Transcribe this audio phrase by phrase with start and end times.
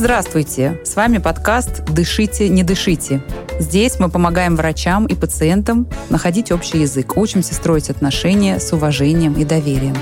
[0.00, 0.80] здравствуйте!
[0.82, 3.20] С вами подкаст «Дышите, не дышите».
[3.58, 9.44] Здесь мы помогаем врачам и пациентам находить общий язык, учимся строить отношения с уважением и
[9.44, 9.94] доверием.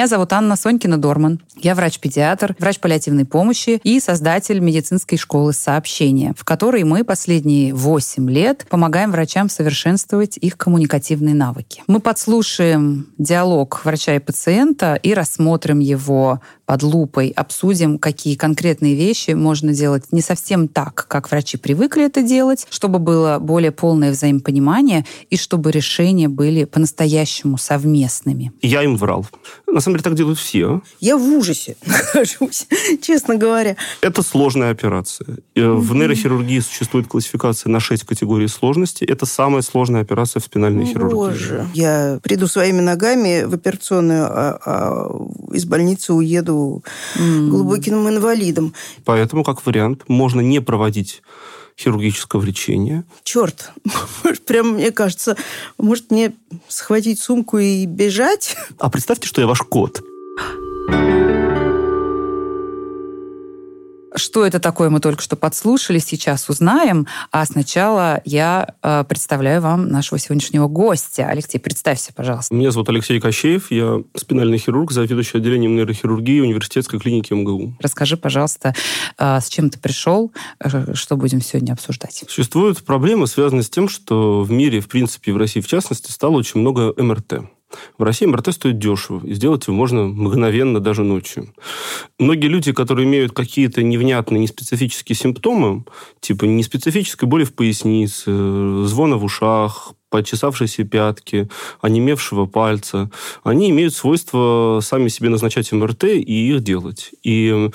[0.00, 1.40] Меня зовут Анна Сонькина-Дорман.
[1.58, 8.30] Я врач-педиатр, врач паллиативной помощи и создатель медицинской школы сообщения, в которой мы последние 8
[8.30, 11.82] лет помогаем врачам совершенствовать их коммуникативные навыки.
[11.86, 19.32] Мы подслушаем диалог врача и пациента и рассмотрим его под лупой, обсудим, какие конкретные вещи
[19.32, 25.04] можно делать не совсем так, как врачи привыкли это делать, чтобы было более полное взаимопонимание
[25.30, 28.52] и чтобы решения были по-настоящему совместными.
[28.62, 29.26] Я им врал.
[29.66, 30.82] На самом деле так делают все.
[31.00, 32.66] Я в ужасе нахожусь,
[33.02, 33.76] честно говоря.
[34.00, 35.38] Это сложная операция.
[35.54, 39.04] В нейрохирургии существует классификация на 6 категорий сложности.
[39.04, 41.14] Это самая сложная операция в спинальной хирургии.
[41.14, 41.66] Боже.
[41.74, 46.84] Я приду своими ногами в операционную, а, а из больницы уеду
[47.16, 48.74] глубоким инвалидом.
[49.04, 51.22] Поэтому, как вариант, можно не проводить
[51.80, 53.04] хирургического лечения.
[53.22, 53.72] Черт,
[54.46, 55.36] прям мне кажется,
[55.78, 56.34] может мне
[56.68, 58.56] схватить сумку и бежать?
[58.78, 60.02] А представьте, что я ваш кот.
[64.14, 67.06] Что это такое, мы только что подслушали, сейчас узнаем.
[67.30, 71.26] А сначала я э, представляю вам нашего сегодняшнего гостя.
[71.28, 72.54] Алексей, представься, пожалуйста.
[72.54, 77.76] Меня зовут Алексей Кощеев, я спинальный хирург, заведующий отделением нейрохирургии университетской клиники МГУ.
[77.80, 78.74] Расскажи, пожалуйста,
[79.18, 82.24] э, с чем ты пришел, э, что будем сегодня обсуждать?
[82.28, 86.36] Существуют проблемы, связанные с тем, что в мире, в принципе, в России в частности, стало
[86.36, 87.44] очень много МРТ.
[87.98, 91.52] В России МРТ стоит дешево, и сделать его можно мгновенно, даже ночью.
[92.18, 95.84] Многие люди, которые имеют какие-то невнятные, неспецифические симптомы,
[96.20, 101.48] типа неспецифической боли в пояснице, звона в ушах, почесавшиеся пятки,
[101.80, 103.10] онемевшего пальца,
[103.44, 107.10] они имеют свойство сами себе назначать МРТ и их делать.
[107.22, 107.70] И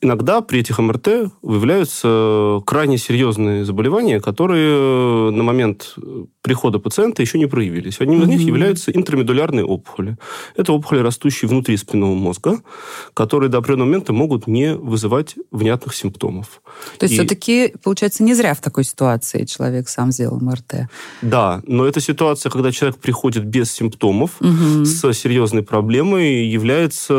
[0.00, 5.94] иногда при этих МРТ выявляются крайне серьезные заболевания, которые на момент
[6.46, 8.00] прихода пациента еще не проявились.
[8.00, 10.16] Одним из них являются интрамедулярные опухоли.
[10.54, 12.60] Это опухоли, растущие внутри спинного мозга,
[13.14, 16.62] которые до определенного момента могут не вызывать внятных симптомов.
[16.98, 17.18] То есть И...
[17.18, 20.88] все-таки, получается, не зря в такой ситуации человек сам сделал МРТ.
[21.20, 24.84] Да, но эта ситуация, когда человек приходит без симптомов, угу.
[24.84, 27.12] с серьезной проблемой, является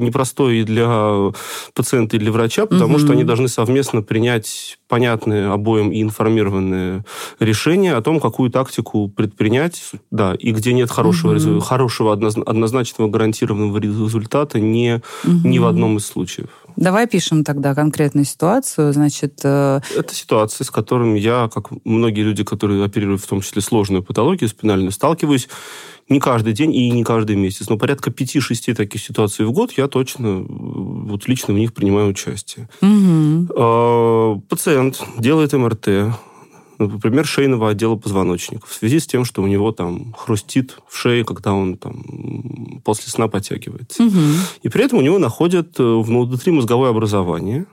[0.00, 1.32] непростой для
[1.74, 2.98] пациента и для врача, потому угу.
[2.98, 7.04] что они должны совместно принять понятные обоим и информированные
[7.40, 11.58] решения о том, какую тактику предпринять, да, и где нет хорошего, угу.
[11.58, 15.48] хорошего однозначного гарантированного результата ни, угу.
[15.48, 16.46] ни в одном из случаев.
[16.76, 18.92] Давай пишем тогда конкретную ситуацию.
[18.92, 19.80] Значит, э...
[19.96, 24.48] Это ситуация, с которыми я, как многие люди, которые оперируют в том числе сложную патологию
[24.48, 25.48] спинальную, сталкиваюсь
[26.08, 29.88] не каждый день и не каждый месяц, но порядка 5-6 таких ситуаций в год я
[29.88, 32.68] точно вот лично в них принимаю участие.
[32.82, 34.42] Угу.
[34.48, 36.14] Пациент делает МРТ,
[36.78, 41.24] например, шейного отдела позвоночника, в связи с тем, что у него там хрустит в шее,
[41.24, 44.02] когда он там после сна подтягивается.
[44.02, 44.18] Угу.
[44.62, 47.66] И при этом у него находят э, внутри мозговое образование,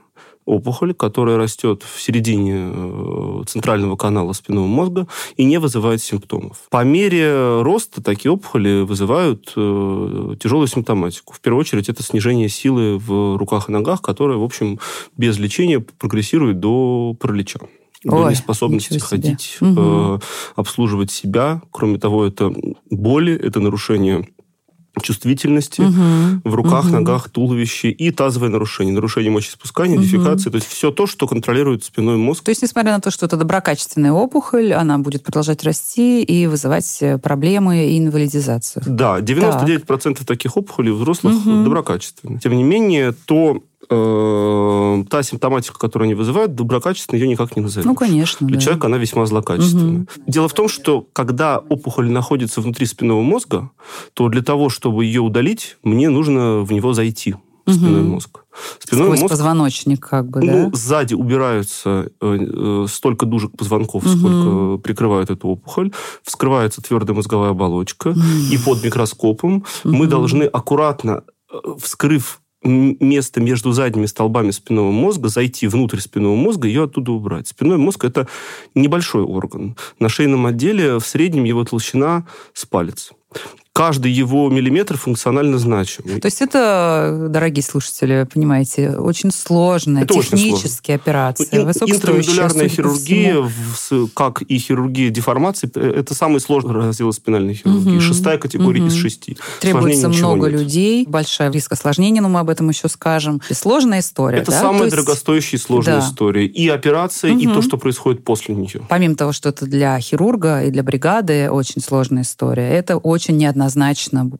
[0.44, 6.66] опухоль, которая растет в середине э, центрального канала спинного мозга и не вызывает симптомов.
[6.70, 11.32] По мере роста такие опухоли вызывают э, тяжелую симптоматику.
[11.34, 14.78] В первую очередь это снижение силы в руках и ногах, которое, в общем,
[15.16, 17.60] без лечения прогрессирует до паралича
[18.04, 19.74] до Ой, неспособности ходить, угу.
[19.76, 20.18] э,
[20.56, 21.62] обслуживать себя.
[21.70, 22.52] Кроме того, это
[22.90, 24.26] боли, это нарушение
[25.00, 26.42] чувствительности угу.
[26.44, 26.92] в руках, угу.
[26.94, 30.04] ногах, туловище и тазовое нарушение, нарушение мочеиспускания, угу.
[30.04, 32.44] дефекации, то есть все то, что контролирует спиной мозг.
[32.44, 36.98] То есть, несмотря на то, что это доброкачественная опухоль, она будет продолжать расти и вызывать
[37.00, 38.82] э, проблемы и инвалидизацию.
[38.86, 40.26] Да, 99% так.
[40.26, 41.64] таких опухолей у взрослых угу.
[41.64, 42.38] доброкачественные.
[42.40, 47.86] Тем не менее, то э, та симптоматика, которую они вызывают, доброкачественной ее никак не назовешь.
[47.86, 48.46] Ну, конечно.
[48.46, 48.62] Для да.
[48.62, 50.02] человека она весьма злокачественная.
[50.02, 50.08] Угу.
[50.26, 53.70] Дело в том, что когда опухоль находится внутри спинного мозга,
[54.14, 57.34] то для того, чтобы ее удалить, мне нужно в него зайти
[57.66, 58.10] в спинной угу.
[58.10, 58.44] мозг.
[58.78, 60.76] Спиной Сквозь мозг, позвоночник, как бы, ну, да?
[60.76, 64.12] сзади убираются э, э, столько дужек позвонков, угу.
[64.12, 65.92] сколько прикрывает эту опухоль.
[66.22, 68.08] Вскрывается твердая мозговая оболочка.
[68.08, 68.20] Угу.
[68.50, 69.94] И под микроскопом угу.
[69.94, 76.68] мы должны аккуратно, э, вскрыв место между задними столбами спинного мозга, зайти внутрь спинного мозга
[76.68, 77.48] и ее оттуда убрать.
[77.48, 78.28] Спинной мозг– это
[78.74, 79.76] небольшой орган.
[79.98, 83.12] На шейном отделе в среднем его толщина с палец.
[83.72, 86.20] Каждый его миллиметр функционально значим.
[86.20, 91.64] То есть это, дорогие слушатели, понимаете, очень сложная это техническая операция.
[91.64, 93.50] Ну, интрамедулярная хирургия,
[94.14, 97.96] как и хирургия деформации, э, это самый сложный раздел спинальной хирургии.
[97.96, 98.00] Угу.
[98.00, 98.88] Шестая категория угу.
[98.88, 99.38] из шести.
[99.60, 100.60] Требуется много нет.
[100.60, 103.40] людей, большая риск осложнений, но мы об этом еще скажем.
[103.48, 104.38] И сложная история.
[104.38, 104.60] Это да?
[104.60, 104.96] самая есть...
[104.96, 106.06] дорогостоящая и сложная да.
[106.06, 106.46] история.
[106.46, 107.40] И операция, угу.
[107.40, 108.82] и то, что происходит после нее.
[108.88, 113.61] Помимо того, что это для хирурга и для бригады очень сложная история, это очень неоднозначно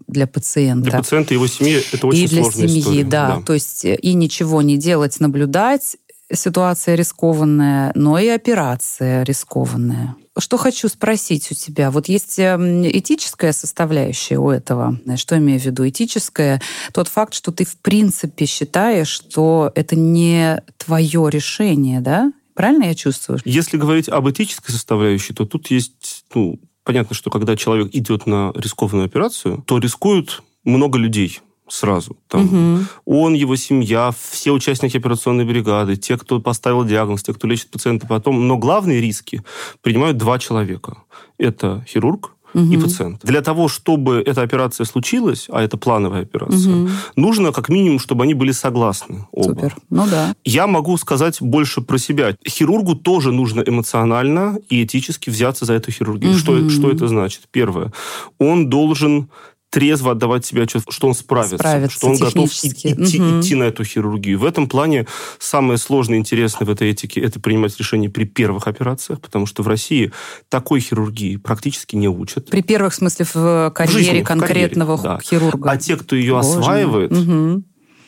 [0.06, 0.90] для пациента.
[0.90, 3.04] Для пациента и его семьи это очень и для семьи, история.
[3.04, 3.36] Да.
[3.36, 3.42] да.
[3.42, 5.96] То есть и ничего не делать, наблюдать,
[6.32, 10.16] ситуация рискованная, но и операция рискованная.
[10.38, 11.90] Что хочу спросить у тебя?
[11.90, 14.98] Вот есть эм, этическая составляющая у этого.
[15.16, 15.86] Что имею в виду?
[15.86, 16.62] Этическая—
[16.94, 22.32] тот факт, что ты в принципе считаешь, что это не твое решение, да?
[22.54, 23.40] Правильно я чувствую?
[23.44, 28.52] Если говорить об этической составляющей, то тут есть, ну, понятно, что когда человек идет на
[28.54, 32.16] рискованную операцию, то рискуют много людей сразу.
[32.28, 32.84] Там угу.
[33.04, 38.06] Он, его семья, все участники операционной бригады, те, кто поставил диагноз, те, кто лечит пациента
[38.06, 38.46] потом.
[38.46, 39.42] Но главные риски
[39.80, 40.98] принимают два человека.
[41.38, 42.72] Это хирург угу.
[42.72, 43.20] и пациент.
[43.22, 46.90] Для того, чтобы эта операция случилась, а это плановая операция, угу.
[47.16, 49.54] нужно как минимум, чтобы они были согласны оба.
[49.54, 49.76] Супер.
[49.90, 50.34] Ну да.
[50.44, 52.36] Я могу сказать больше про себя.
[52.46, 56.32] Хирургу тоже нужно эмоционально и этически взяться за эту хирургию.
[56.32, 56.38] Угу.
[56.38, 57.42] Что, что это значит?
[57.50, 57.92] Первое.
[58.38, 59.28] Он должен
[59.72, 63.40] трезво отдавать себе отчет, что он справится, справится что он готов идти, угу.
[63.40, 64.38] идти на эту хирургию.
[64.38, 65.06] В этом плане
[65.38, 69.62] самое сложное и интересное в этой этике– это принимать решения при первых операциях, потому что
[69.62, 70.12] в России
[70.50, 72.50] такой хирургии практически не учат.
[72.50, 75.26] При первых, в смысле, в карьере в жизни, конкретного в карьере, да.
[75.26, 75.70] хирурга.
[75.70, 77.64] А те, кто ее Боже осваивает, угу.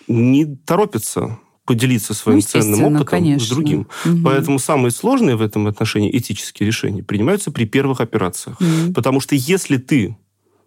[0.06, 3.46] не торопятся поделиться своим ну, ценным опытом конечно.
[3.46, 3.88] с другим.
[4.04, 4.18] Угу.
[4.22, 8.60] Поэтому самые сложные в этом отношении этические решения принимаются при первых операциях.
[8.60, 8.92] Угу.
[8.92, 10.18] Потому что если ты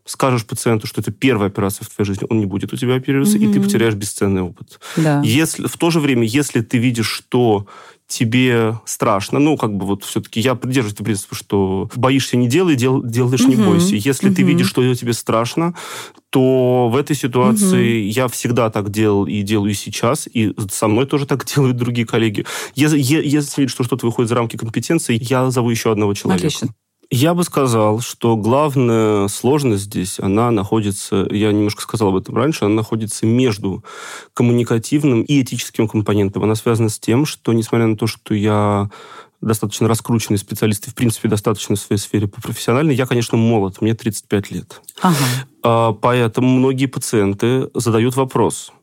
[0.08, 3.38] скажешь пациенту, что это первая операция в твоей жизни, он не будет у тебя оперироваться,
[3.38, 3.50] mm-hmm.
[3.50, 4.80] и ты потеряешь бесценный опыт.
[4.96, 5.22] Да.
[5.24, 7.68] Если, в то же время, если ты видишь, что
[8.08, 13.04] тебе страшно, ну, как бы вот все-таки я придерживаюсь принципа, что боишься не делай, дел,
[13.04, 13.96] делаешь угу, не бойся.
[13.96, 14.36] Если угу.
[14.36, 15.76] ты видишь, что тебе страшно,
[16.30, 18.10] то в этой ситуации угу.
[18.10, 22.46] я всегда так делал и делаю сейчас, и со мной тоже так делают другие коллеги.
[22.76, 26.48] Если, если видишь, что что-то выходит за рамки компетенции, я зову еще одного человека.
[26.48, 26.70] Отлично.
[27.10, 32.66] Я бы сказал, что главная сложность здесь, она находится, я немножко сказал об этом раньше,
[32.66, 33.84] она находится между
[34.34, 36.44] коммуникативным и этическим компонентом.
[36.44, 38.90] Она связана с тем, что, несмотря на то, что я
[39.40, 43.82] достаточно раскрученный специалист и, в принципе, достаточно в своей сфере по профессиональной, я, конечно, молод,
[43.82, 44.82] мне 35 лет.
[45.02, 45.16] Ага.
[45.64, 48.74] А, поэтому многие пациенты задают вопрос,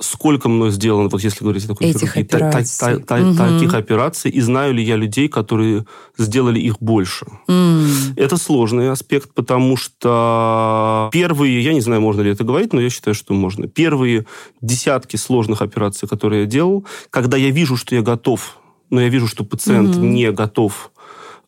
[0.00, 2.78] сколько мной сделано, вот если говорить о такой Этих хирургии, операций.
[2.78, 3.36] Та, та, та, угу.
[3.36, 5.84] таких операций, и знаю ли я людей, которые
[6.18, 7.26] сделали их больше.
[7.48, 8.14] Mm.
[8.16, 12.90] Это сложный аспект, потому что первые, я не знаю, можно ли это говорить, но я
[12.90, 13.66] считаю, что можно.
[13.66, 14.26] Первые
[14.60, 18.58] десятки сложных операций, которые я делал, когда я вижу, что я готов,
[18.90, 20.90] но я вижу, что пациент mm не готов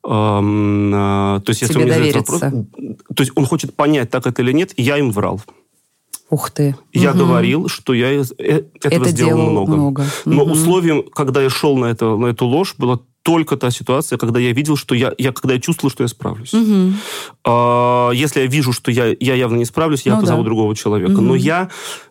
[0.05, 4.43] эм, э, то есть, если Тебе он вопрос, то есть он хочет понять, так это
[4.43, 5.41] или нет, я им врал.
[6.29, 6.77] Ух ты.
[6.93, 7.21] Я угу.
[7.21, 8.23] говорил, что я э,
[8.83, 9.73] этого это сделал много.
[9.75, 10.07] много.
[10.25, 10.53] Но угу.
[10.53, 14.53] условием, когда я шел на, это, на эту ложь, было только та ситуация, когда я
[14.53, 16.55] видел, что я, я когда я чувствовал, что я справлюсь.
[16.55, 16.93] Угу.
[17.45, 20.45] А, если я вижу, что я, я явно не справлюсь, я ну, позову да.
[20.45, 21.13] другого человека.
[21.13, 21.21] Угу.
[21.21, 21.69] Но я,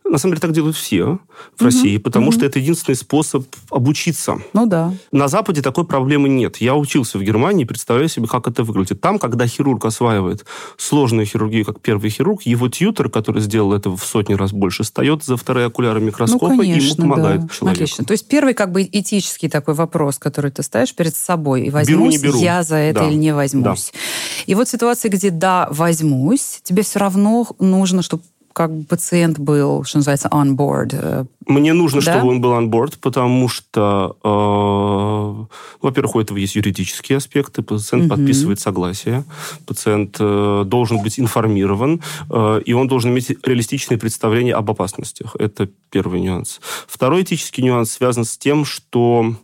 [0.10, 1.66] на самом деле, так делают все в угу.
[1.66, 2.34] России, потому угу.
[2.34, 4.38] что это единственный способ обучиться.
[4.54, 4.94] Ну да.
[5.12, 6.58] На Западе такой проблемы нет.
[6.58, 9.02] Я учился в Германии, представляю себе, как это выглядит.
[9.02, 10.46] Там, когда хирург осваивает
[10.78, 15.24] сложную хирургию, как первый хирург, его тьютер, который сделал это в сотни раз больше, встает
[15.24, 17.48] за вторые окуляры микроскопа ну, конечно, и ему помогает да.
[17.48, 17.84] человеку.
[17.84, 18.06] Отлично.
[18.06, 21.64] То есть первый как бы этический такой вопрос, который ты ставишь перед собой.
[21.64, 22.40] И возьмусь беру, не беру.
[22.40, 23.08] я за это да.
[23.08, 23.92] или не возьмусь.
[23.92, 24.00] Да.
[24.46, 28.24] И вот ситуация, где да, возьмусь, тебе все равно нужно, чтобы
[28.56, 30.92] как бы пациент был, что называется, on board.
[30.94, 32.14] Э, Мне нужно, да?
[32.14, 37.64] чтобы он был on board, потому что, э, во-первых, у этого есть юридические аспекты.
[37.64, 38.16] Пациент угу.
[38.16, 39.26] подписывает согласие,
[39.66, 45.36] пациент э, должен быть информирован, э, и он должен иметь реалистичные представления об опасностях.
[45.38, 46.62] Это первый нюанс.
[46.88, 49.36] Второй этический нюанс связан с тем, что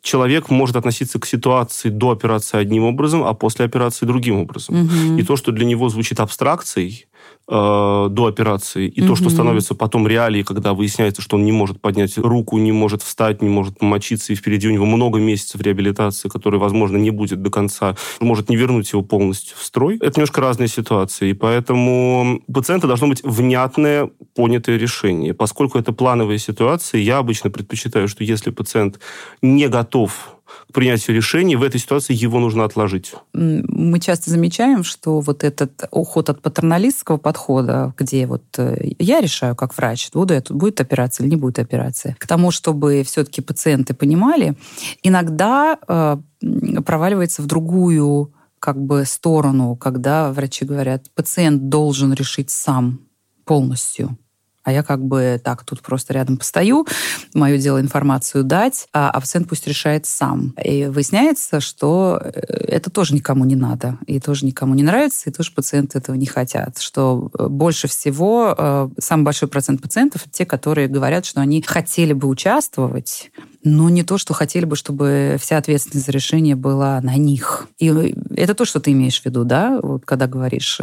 [0.00, 4.84] человек может относиться к ситуации до операции одним образом, а после операции другим образом.
[4.84, 5.18] Угу.
[5.18, 7.06] И то, что для него звучит абстракцией,
[7.48, 9.06] до операции, и mm-hmm.
[9.06, 13.02] то, что становится потом реалией, когда выясняется, что он не может поднять руку, не может
[13.02, 17.42] встать, не может помочиться, и впереди у него много месяцев реабилитации, которая, возможно, не будет
[17.42, 19.96] до конца, может не вернуть его полностью в строй.
[19.96, 25.32] Это немножко разные ситуации, и поэтому у пациента должно быть внятное, понятое решение.
[25.32, 28.98] Поскольку это плановые ситуации, я обычно предпочитаю, что если пациент
[29.40, 30.35] не готов
[30.68, 33.14] к принятию решений, в этой ситуации его нужно отложить.
[33.32, 39.56] Мы часто замечаем, что вот этот уход от патерналистского подхода, где вот э, я решаю
[39.56, 43.94] как врач, буду я, будет операция или не будет операция, к тому, чтобы все-таки пациенты
[43.94, 44.56] понимали,
[45.02, 46.16] иногда э,
[46.84, 53.00] проваливается в другую как бы сторону, когда врачи говорят, пациент должен решить сам
[53.44, 54.16] полностью
[54.66, 56.86] а я как бы так тут просто рядом постою,
[57.34, 60.54] мое дело информацию дать, а, пациент пусть решает сам.
[60.62, 65.32] И выясняется, что э, это тоже никому не надо, и тоже никому не нравится, и
[65.32, 66.80] тоже пациенты этого не хотят.
[66.80, 72.12] Что э, больше всего, э, самый большой процент пациентов те, которые говорят, что они хотели
[72.12, 73.30] бы участвовать,
[73.62, 77.68] но не то, что хотели бы, чтобы вся ответственность за решение была на них.
[77.78, 80.80] И это то, что ты имеешь в виду, да, вот когда говоришь,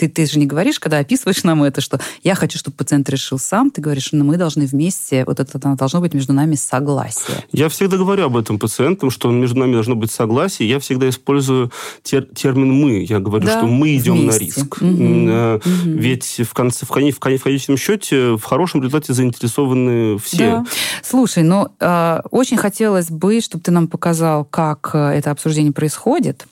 [0.00, 3.38] ты, ты же не говоришь, когда описываешь нам это, что я хочу, чтобы пациент решил
[3.38, 7.44] сам, ты говоришь, ну, мы должны вместе, вот это должно быть между нами согласие.
[7.52, 10.68] Я всегда говорю об этом пациентам, что между нами должно быть согласие.
[10.68, 11.70] Я всегда использую
[12.02, 13.04] тер, термин «мы».
[13.04, 14.40] Я говорю, да, что мы идем вместе.
[14.40, 14.76] на риск.
[14.80, 15.98] Угу, угу.
[15.98, 20.38] Ведь в, конце, в, в, в конечном счете в хорошем результате заинтересованы все.
[20.38, 20.66] Да.
[21.02, 26.46] Слушай, ну, э, очень хотелось бы, чтобы ты нам показал, как э, это обсуждение происходит.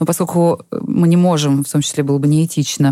[0.00, 2.85] Но поскольку мы не можем, в том числе было бы неэтично,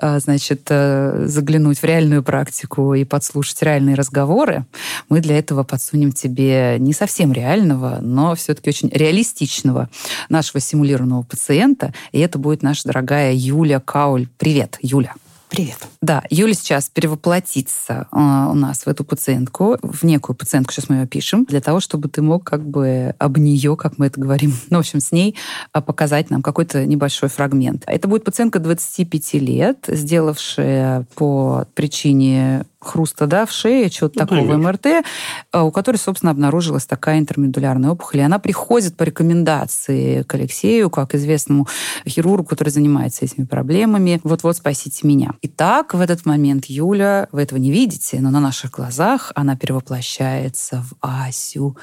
[0.00, 4.64] э, значит, э, заглянуть в реальную практику и подслушать реальные разговоры,
[5.08, 9.88] мы для этого подсунем тебе не совсем реального, но все-таки очень реалистичного
[10.28, 11.92] нашего симулированного пациента.
[12.12, 14.28] И это будет наша дорогая Юля Кауль.
[14.38, 15.14] Привет, Юля.
[15.50, 15.78] Привет.
[16.00, 20.98] Да, Юля сейчас перевоплотится э, у нас в эту пациентку, в некую пациентку, сейчас мы
[20.98, 24.54] ее пишем, для того, чтобы ты мог как бы об нее, как мы это говорим,
[24.70, 25.34] ну, в общем, с ней
[25.74, 27.82] э, показать нам какой-то небольшой фрагмент.
[27.88, 34.56] Это будет пациентка 25 лет, сделавшая по причине хруста да, в шее, чего-то ну, такого
[34.56, 38.20] МРТ, э, у которой, собственно, обнаружилась такая интермедулярная опухоль.
[38.20, 41.68] И она приходит по рекомендации к Алексею, как известному
[42.06, 44.20] хирургу, который занимается этими проблемами.
[44.24, 45.34] Вот-вот спасите меня.
[45.42, 50.82] Итак, в этот момент Юля, вы этого не видите, но на наших глазах она перевоплощается
[50.82, 51.76] в Асю.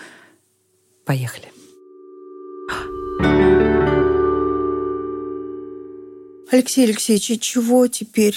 [1.05, 1.45] Поехали.
[6.49, 8.35] Алексей Алексеевич, чего теперь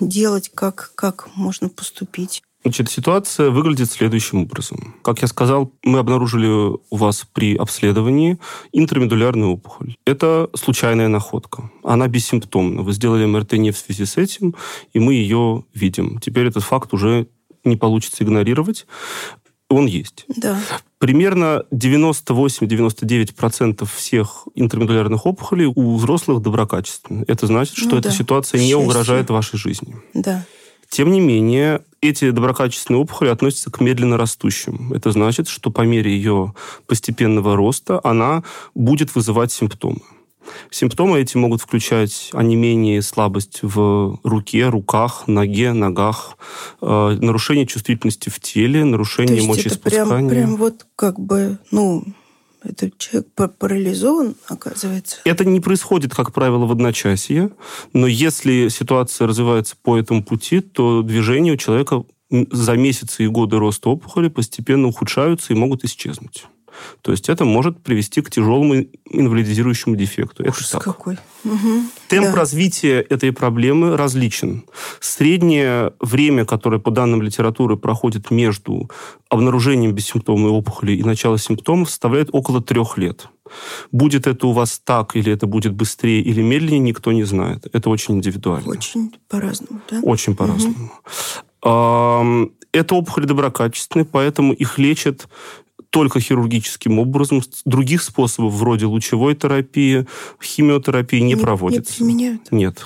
[0.00, 2.42] делать, как, как можно поступить?
[2.64, 4.96] Значит, ситуация выглядит следующим образом.
[5.02, 8.38] Как я сказал, мы обнаружили у вас при обследовании
[8.72, 9.94] интрамедулярную опухоль.
[10.04, 11.70] Это случайная находка.
[11.84, 12.82] Она бессимптомна.
[12.82, 14.54] Вы сделали МРТ не в связи с этим,
[14.92, 16.18] и мы ее видим.
[16.18, 17.28] Теперь этот факт уже
[17.64, 18.86] не получится игнорировать.
[19.70, 20.24] Он есть.
[20.34, 20.58] Да.
[20.98, 27.24] Примерно 98-99% всех интермедулярных опухолей у взрослых доброкачественны.
[27.28, 28.14] Это значит, что ну, эта да.
[28.14, 29.94] ситуация не угрожает вашей жизни.
[30.14, 30.44] Да.
[30.88, 34.94] Тем не менее, эти доброкачественные опухоли относятся к медленно растущим.
[34.94, 36.54] Это значит, что по мере ее
[36.86, 38.42] постепенного роста она
[38.74, 40.00] будет вызывать симптомы.
[40.70, 46.36] Симптомы эти могут включать онемение и слабость в руке, руках, ноге, ногах,
[46.80, 50.04] э, нарушение чувствительности в теле, нарушение мочеиспускания.
[50.04, 52.04] Это прям, прям вот как бы, ну,
[52.62, 53.28] этот человек
[53.58, 55.18] парализован, оказывается?
[55.24, 57.50] Это не происходит, как правило, в одночасье,
[57.92, 63.58] но если ситуация развивается по этому пути, то движение у человека за месяцы и годы
[63.58, 66.46] роста опухоли постепенно ухудшаются и могут исчезнуть.
[67.02, 70.44] То есть это может привести к тяжелому инвалидизирующему дефекту.
[70.44, 70.82] Ужас это так.
[70.84, 71.18] какой.
[71.44, 71.82] Угу.
[72.08, 72.34] Темп да.
[72.34, 74.64] развития этой проблемы различен.
[75.00, 78.90] Среднее время, которое по данным литературы проходит между
[79.28, 83.28] обнаружением бессимптомной опухоли и началом симптомов, составляет около трех лет.
[83.92, 87.66] Будет это у вас так, или это будет быстрее или медленнее, никто не знает.
[87.72, 88.68] Это очень индивидуально.
[88.68, 90.00] Очень по-разному, да?
[90.02, 90.92] Очень по-разному.
[91.62, 92.52] Угу.
[92.72, 95.28] Это опухоли доброкачественные, поэтому их лечат
[95.90, 97.42] только хирургическим образом.
[97.64, 100.06] Других способов, вроде лучевой терапии,
[100.42, 101.92] химиотерапии, не, не проводится.
[101.92, 102.52] Не применяют?
[102.52, 102.84] Нет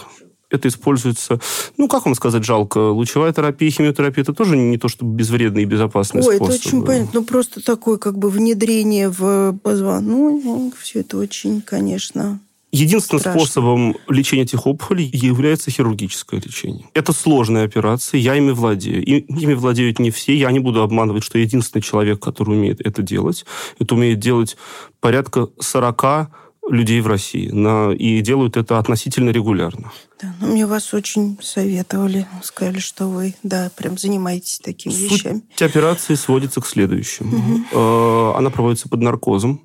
[0.52, 1.40] это используется,
[1.78, 5.64] ну, как вам сказать, жалко, лучевая терапия, химиотерапия, это тоже не то, чтобы безвредный и
[5.64, 6.54] безопасный Ой, способ.
[6.54, 12.38] это очень понятно, ну, просто такое как бы внедрение в позвоночник, все это очень, конечно,
[12.72, 13.40] Единственным Страшно.
[13.40, 16.86] способом лечения этих опухолей является хирургическое лечение.
[16.94, 19.04] Это сложные операции, я ими владею.
[19.04, 23.02] И, ими владеют не все, я не буду обманывать, что единственный человек, который умеет это
[23.02, 23.44] делать,
[23.78, 24.56] это умеет делать
[25.00, 26.30] порядка 40
[26.70, 27.50] людей в России.
[27.50, 29.92] На, и делают это относительно регулярно.
[30.22, 32.26] Да, но мне вас очень советовали.
[32.42, 35.42] Сказали, что вы, да, прям занимаетесь такими Суть вещами.
[35.50, 37.66] Суть операции сводится к следующему.
[37.72, 38.36] Угу.
[38.36, 39.60] Она проводится под наркозом.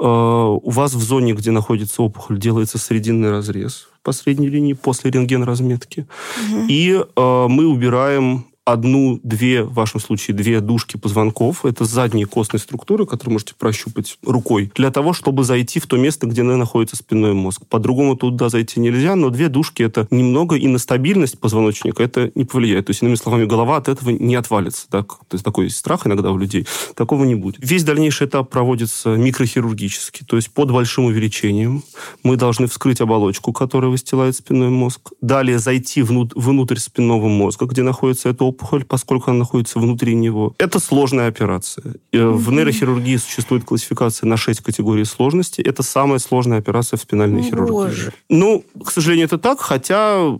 [0.00, 5.10] Э, у вас в зоне, где находится опухоль, делается срединный разрез по средней линии после
[5.10, 6.06] рентген-разметки.
[6.50, 6.66] Угу.
[6.68, 11.64] И э, мы убираем одну-две, в вашем случае, две дужки позвонков.
[11.64, 16.26] Это задние костные структуры, которые можете прощупать рукой, для того, чтобы зайти в то место,
[16.26, 17.62] где находится спинной мозг.
[17.68, 22.44] По-другому туда зайти нельзя, но две дужки это немного, и на стабильность позвоночника это не
[22.44, 22.86] повлияет.
[22.86, 24.88] То есть, иными словами, голова от этого не отвалится.
[24.88, 25.18] Так?
[25.28, 26.66] То есть, такой страх иногда у людей.
[26.94, 27.56] Такого не будет.
[27.58, 31.82] Весь дальнейший этап проводится микрохирургически, то есть под большим увеличением.
[32.22, 35.10] Мы должны вскрыть оболочку, которая выстилает спинной мозг.
[35.20, 40.54] Далее зайти внутрь, спинного мозга, где находится эта опухоль, поскольку она находится внутри него.
[40.58, 41.94] Это сложная операция.
[42.12, 42.32] Mm-hmm.
[42.32, 45.60] В нейрохирургии существует классификация на 6 категорий сложности.
[45.60, 47.72] Это самая сложная операция в спинальной oh, хирургии.
[47.72, 48.12] Боже.
[48.28, 50.36] Ну, к сожалению, это так, хотя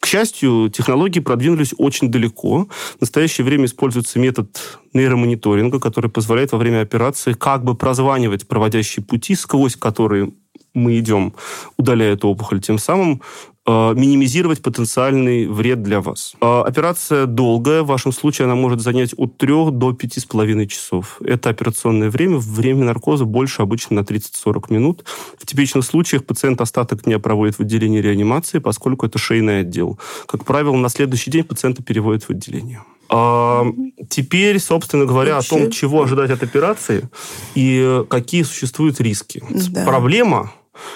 [0.00, 2.68] к счастью, технологии продвинулись очень далеко.
[2.96, 9.04] В настоящее время используется метод нейромониторинга, который позволяет во время операции как бы прозванивать проводящие
[9.04, 10.32] пути, сквозь которые
[10.74, 11.34] мы идем,
[11.76, 13.22] удаляя эту опухоль, тем самым
[13.68, 16.34] минимизировать потенциальный вред для вас.
[16.40, 21.20] Э, операция долгая, в вашем случае она может занять от 3 до 5,5 часов.
[21.24, 25.04] Это операционное время, время наркоза больше обычно на 30-40 минут.
[25.38, 29.98] В типичных случаях пациент остаток дня проводит в отделении реанимации, поскольку это шейный отдел.
[30.26, 32.82] Как правило, на следующий день пациента переводят в отделение.
[33.10, 33.66] А,
[34.08, 35.56] теперь, собственно говоря, Вообще?
[35.56, 37.08] о том, чего ожидать от операции
[37.54, 39.42] и какие существуют риски.
[39.50, 39.84] Да.
[39.84, 40.52] Проблема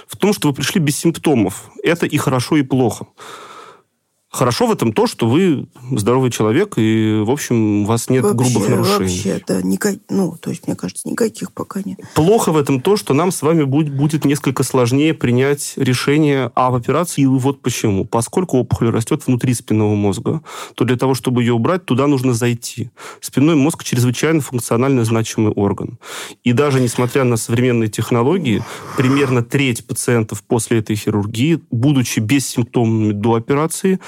[0.06, 1.70] в том, что вы пришли без симптомов.
[1.82, 3.06] Это и хорошо, и плохо.
[4.32, 8.36] Хорошо в этом то, что вы здоровый человек, и, в общем, у вас нет вообще,
[8.38, 8.98] грубых нарушений.
[8.98, 11.98] Вообще, да, никак, ну, то есть, мне кажется, никаких пока нет.
[12.14, 16.74] Плохо в этом то, что нам с вами будет, будет несколько сложнее принять решение об
[16.74, 18.06] операции, и вот почему.
[18.06, 20.40] Поскольку опухоль растет внутри спинного мозга,
[20.76, 22.90] то для того, чтобы ее убрать, туда нужно зайти.
[23.20, 25.98] Спинной мозг чрезвычайно функционально значимый орган.
[26.42, 28.64] И даже несмотря на современные технологии,
[28.96, 34.00] примерно треть пациентов после этой хирургии, будучи бессимптомными до операции,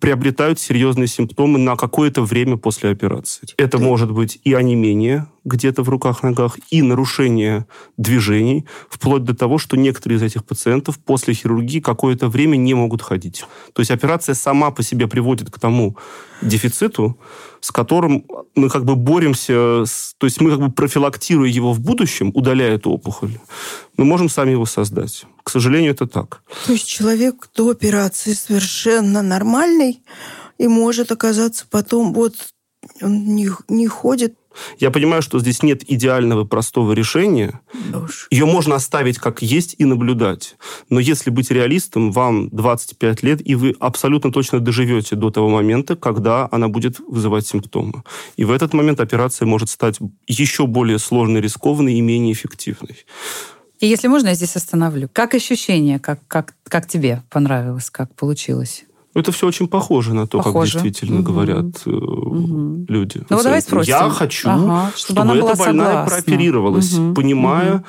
[0.00, 3.46] приобретают серьезные симптомы на какое-то время после операции.
[3.56, 7.66] Это может быть и онемение где-то в руках-ногах, и нарушение
[7.96, 13.02] движений, вплоть до того, что некоторые из этих пациентов после хирургии какое-то время не могут
[13.02, 13.44] ходить.
[13.72, 15.96] То есть операция сама по себе приводит к тому
[16.42, 17.18] дефициту,
[17.60, 18.24] с которым
[18.54, 22.74] мы как бы боремся, с, то есть мы как бы профилактируя его в будущем, удаляя
[22.74, 23.38] эту опухоль,
[23.96, 25.24] мы можем сами его создать.
[25.42, 26.42] К сожалению, это так.
[26.66, 30.02] То есть человек до операции совершенно нормальный
[30.58, 32.34] и может оказаться потом вот
[33.02, 34.34] он не, не ходит
[34.78, 37.60] я понимаю, что здесь нет идеального простого решения.
[37.94, 38.28] Уж.
[38.30, 40.56] Ее можно оставить как есть и наблюдать.
[40.88, 45.96] Но если быть реалистом, вам 25 лет, и вы абсолютно точно доживете до того момента,
[45.96, 48.02] когда она будет вызывать симптомы.
[48.36, 52.96] И в этот момент операция может стать еще более сложной, рискованной и менее эффективной.
[53.80, 55.08] И если можно, я здесь остановлю.
[55.10, 58.84] Как ощущение, как, как, как тебе понравилось, как получилось?
[59.14, 60.74] Это все очень похоже на то, похоже.
[60.74, 61.32] как действительно угу.
[61.32, 62.84] говорят угу.
[62.88, 63.22] люди.
[63.28, 63.92] Ну, давай спросим.
[63.92, 66.06] Я хочу, ага, чтобы, чтобы эта больная согласна.
[66.06, 67.14] прооперировалась, угу.
[67.14, 67.84] понимая угу.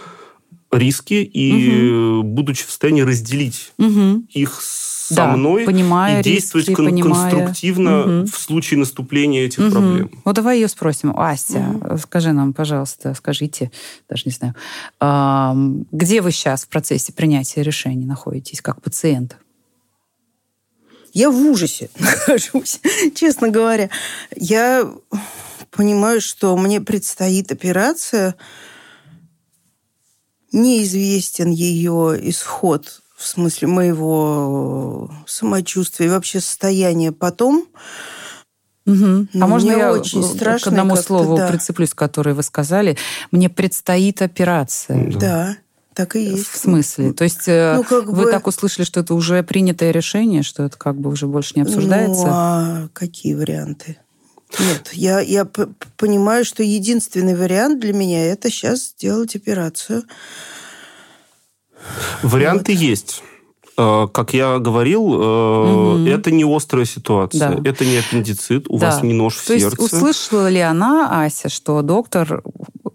[0.71, 2.23] риски и угу.
[2.23, 4.23] будучи в состоянии разделить угу.
[4.29, 7.31] их со да, мной понимая и действовать риски, кон- понимая...
[7.31, 8.25] конструктивно угу.
[8.25, 9.71] в случае наступления этих угу.
[9.71, 10.11] проблем.
[10.25, 11.13] Вот давай ее спросим.
[11.15, 11.97] Ася, угу.
[11.97, 13.71] скажи нам, пожалуйста, скажите,
[14.09, 14.55] даже не знаю,
[15.91, 19.37] где вы сейчас в процессе принятия решений находитесь как пациент?
[21.13, 22.79] Я в ужасе нахожусь,
[23.15, 23.89] честно говоря.
[24.35, 24.91] Я
[25.71, 28.35] понимаю, что мне предстоит операция.
[30.51, 37.67] Неизвестен ее исход в смысле моего самочувствия и вообще состояния потом.
[38.87, 39.27] Угу.
[39.39, 41.47] А можно я очень страшно к одному слову да.
[41.47, 42.97] прицеплюсь, которое вы сказали?
[43.29, 45.11] Мне предстоит операция.
[45.11, 45.19] Да.
[45.19, 45.57] да.
[45.93, 46.47] Так и есть.
[46.47, 47.11] В смысле?
[47.11, 48.31] То есть э, ну, как вы бы...
[48.31, 52.25] так услышали, что это уже принятое решение, что это как бы уже больше не обсуждается?
[52.25, 53.97] Ну, а какие варианты?
[54.59, 55.45] Нет, я, я
[55.97, 60.03] понимаю, что единственный вариант для меня это сейчас сделать операцию.
[62.21, 62.81] Варианты вот.
[62.81, 63.23] есть.
[63.77, 66.05] Э, как я говорил, угу.
[66.05, 67.69] это не острая ситуация, да.
[67.69, 68.87] это не аппендицит, у да.
[68.87, 69.81] вас не нож в То сердце.
[69.81, 72.43] Есть услышала ли она, Ася, что доктор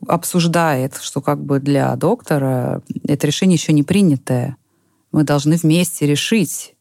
[0.09, 4.57] обсуждает, что как бы для доктора это решение еще не принятое.
[5.13, 6.75] Мы должны вместе решить.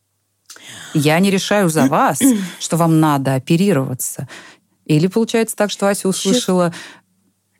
[0.93, 2.21] Я не решаю за вас,
[2.59, 4.27] что вам надо оперироваться.
[4.85, 6.73] Или получается так, что Ася услышала,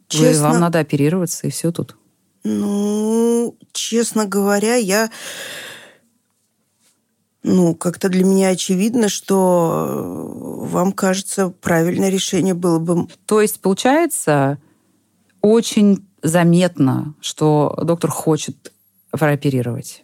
[0.07, 1.97] Честно, вам надо оперироваться, и все тут.
[2.43, 5.09] Ну, честно говоря, я...
[7.41, 9.87] Ну, как-то для меня очевидно, что
[10.61, 13.07] вам кажется, правильное решение было бы...
[13.25, 14.59] То есть, получается,
[15.45, 18.73] очень заметно, что доктор хочет
[19.11, 20.03] прооперировать.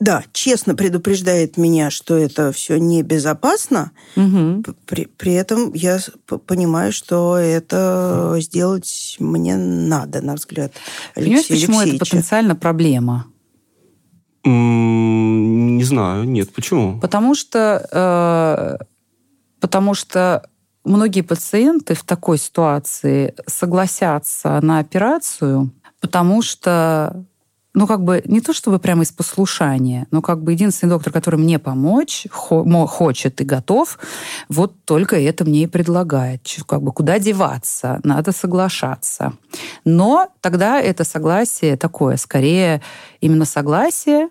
[0.00, 4.64] да, честно предупреждает меня, что это все небезопасно, угу.
[4.86, 6.00] при, при этом я
[6.46, 10.72] понимаю, что это сделать мне надо, на взгляд
[11.14, 13.26] Понимаешь, почему это потенциально проблема?
[14.44, 16.98] Не знаю, нет, почему?
[16.98, 18.84] Потому что, э,
[19.60, 20.49] потому что
[20.84, 27.24] многие пациенты в такой ситуации согласятся на операцию, потому что
[27.72, 31.38] ну, как бы не то чтобы прямо из послушания, но как бы единственный доктор, который
[31.38, 33.98] мне помочь хо- хочет и готов,
[34.48, 36.42] вот только это мне и предлагает.
[36.66, 39.34] Как бы куда деваться, надо соглашаться.
[39.84, 42.82] Но тогда это согласие такое, скорее
[43.20, 44.28] именно согласие, э,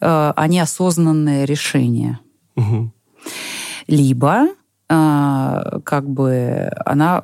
[0.00, 2.18] а не осознанное решение.
[2.56, 2.92] Угу.
[3.86, 4.48] Либо
[5.84, 7.22] как бы она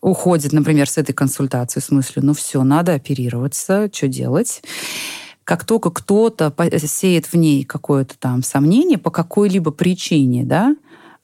[0.00, 4.62] уходит, например, с этой консультации с мыслью, ну все, надо оперироваться, что делать?
[5.44, 6.54] Как только кто-то
[6.86, 10.74] сеет в ней какое-то там сомнение по какой-либо причине, да,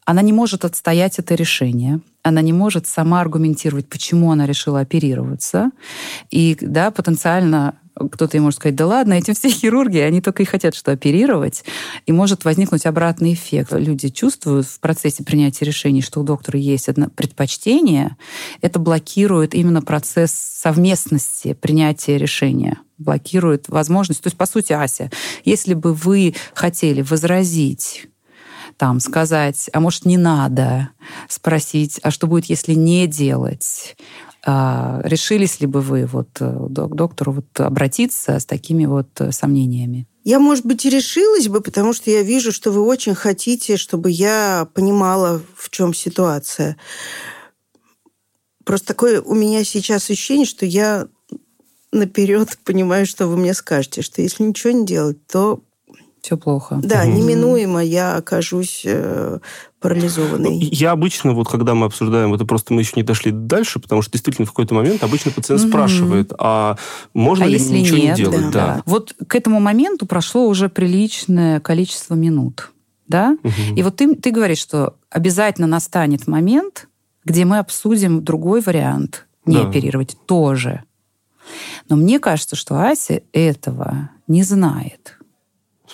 [0.05, 5.71] она не может отстоять это решение, она не может сама аргументировать, почему она решила оперироваться,
[6.31, 10.47] и да, потенциально кто-то ей может сказать, да ладно, эти все хирурги, они только и
[10.47, 11.65] хотят что оперировать,
[12.05, 13.73] и может возникнуть обратный эффект.
[13.73, 18.17] Люди чувствуют в процессе принятия решений, что у доктора есть одно предпочтение,
[18.61, 22.79] это блокирует именно процесс совместности принятия решения.
[22.99, 24.23] Блокирует возможность.
[24.23, 25.11] То есть, по сути, Ася,
[25.45, 28.09] если бы вы хотели возразить
[28.77, 30.91] там сказать, а может не надо,
[31.29, 33.97] спросить, а что будет, если не делать,
[34.47, 40.07] решились ли бы вы вот э, к доктору вот обратиться с такими вот э, сомнениями?
[40.23, 44.11] Я, может быть, и решилась бы, потому что я вижу, что вы очень хотите, чтобы
[44.11, 46.77] я понимала, в чем ситуация.
[48.65, 51.09] Просто такое у меня сейчас ощущение, что я
[51.93, 55.63] наперед понимаю, что вы мне скажете, что если ничего не делать, то
[56.27, 56.81] все плохо.
[56.83, 57.13] Да, угу.
[57.13, 59.39] неминуемо я окажусь э,
[59.79, 60.59] парализованной.
[60.61, 64.03] Ну, я обычно, вот когда мы обсуждаем, это просто мы еще не дошли дальше, потому
[64.03, 65.69] что действительно в какой-то момент обычно пациент угу.
[65.69, 66.77] спрашивает, а
[67.15, 68.51] можно а ли если ничего нет, не делать?
[68.51, 68.83] Да, да.
[68.87, 72.73] Вот к этому моменту прошло уже приличное количество минут.
[73.07, 73.37] Да?
[73.45, 73.77] Угу.
[73.77, 76.89] И вот ты, ты говоришь, что обязательно настанет момент,
[77.25, 79.69] где мы обсудим другой вариант не да.
[79.69, 80.83] оперировать тоже.
[81.89, 85.16] Но мне кажется, что Ася этого не знает.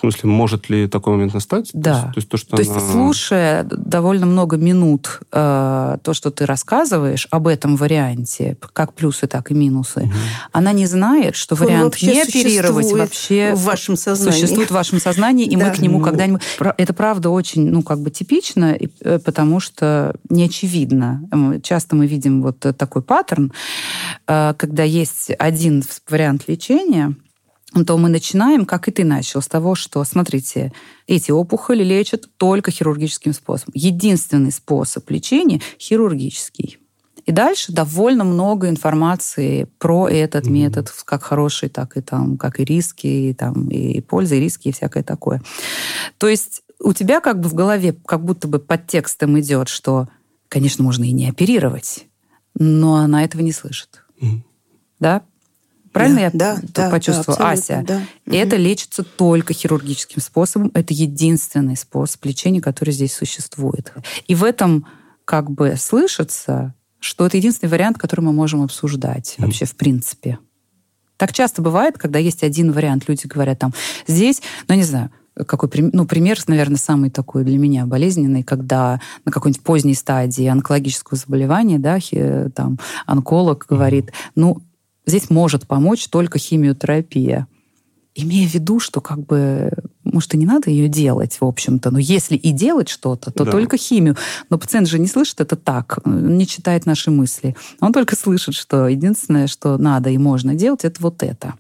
[0.03, 1.71] В смысле, может ли такой момент настать?
[1.73, 2.11] Да.
[2.13, 2.65] То есть, то, что то она...
[2.65, 9.29] есть слушая довольно много минут э, то, что ты рассказываешь об этом варианте, как плюсы,
[9.29, 10.13] так и минусы, угу.
[10.51, 14.41] она не знает, что Он вариант не оперировать вообще в вашем сознании.
[14.41, 15.67] существует в вашем сознании, и да.
[15.67, 16.05] мы к нему ну...
[16.05, 16.43] когда-нибудь...
[16.79, 21.23] Это правда очень, ну, как бы типично, э, потому что не очевидно.
[21.63, 23.53] Часто мы видим вот такой паттерн,
[24.27, 27.15] э, когда есть один вариант лечения,
[27.87, 30.73] то мы начинаем, как и ты начал, с того, что, смотрите,
[31.07, 33.73] эти опухоли лечат только хирургическим способом.
[33.75, 36.79] Единственный способ лечения– хирургический.
[37.25, 40.51] И дальше довольно много информации про этот mm-hmm.
[40.51, 44.69] метод, как хороший, так и там, как и риски, и, там, и пользы, и риски,
[44.69, 45.41] и всякое такое.
[46.19, 50.09] То есть у тебя как бы в голове как будто бы под текстом идет, что,
[50.49, 52.07] конечно, можно и не оперировать,
[52.59, 54.05] но она этого не слышит.
[54.21, 54.43] Mm-hmm.
[54.99, 55.23] Да?
[55.93, 57.39] Правильно да, я да, да, почувствовала?
[57.39, 57.85] Да, Ася.
[57.87, 58.03] Да.
[58.27, 60.71] И это лечится только хирургическим способом.
[60.75, 63.93] Это единственный способ лечения, который здесь существует.
[64.27, 64.87] И в этом
[65.25, 69.45] как бы слышится, что это единственный вариант, который мы можем обсуждать mm.
[69.45, 70.39] вообще в принципе.
[71.17, 73.73] Так часто бывает, когда есть один вариант, люди говорят там,
[74.07, 75.11] здесь, ну не знаю,
[75.47, 81.17] какой ну, пример, наверное, самый такой для меня болезненный, когда на какой-нибудь поздней стадии онкологического
[81.17, 81.99] заболевания, да,
[82.55, 84.63] там онколог говорит, ну,
[85.07, 87.49] Здесь может помочь только химиотерапия.
[88.15, 89.71] Имея в виду, что как бы,
[90.05, 93.51] может, и не надо ее делать, в общем-то, но если и делать что-то, то да.
[93.51, 94.17] только химию.
[94.51, 97.57] Но пациент же не слышит это так, не читает наши мысли.
[97.81, 101.55] Он только слышит, что единственное, что надо и можно делать, это вот это.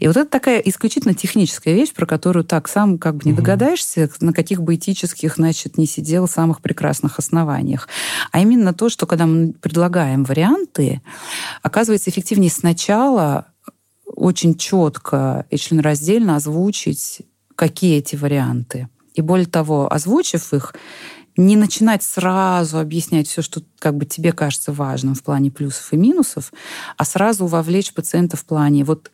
[0.00, 3.38] И вот это такая исключительно техническая вещь, про которую так сам как бы не угу.
[3.38, 7.88] догадаешься, на каких бы этических, значит, не сидел самых прекрасных основаниях.
[8.32, 11.00] А именно то, что когда мы предлагаем варианты,
[11.62, 13.46] оказывается эффективнее сначала
[14.06, 17.22] очень четко и членораздельно озвучить,
[17.58, 18.88] какие эти варианты.
[19.14, 20.76] И более того, озвучив их,
[21.36, 25.96] не начинать сразу объяснять все, что как бы тебе кажется важным в плане плюсов и
[25.96, 26.52] минусов,
[26.96, 29.10] а сразу вовлечь пациента в плане вот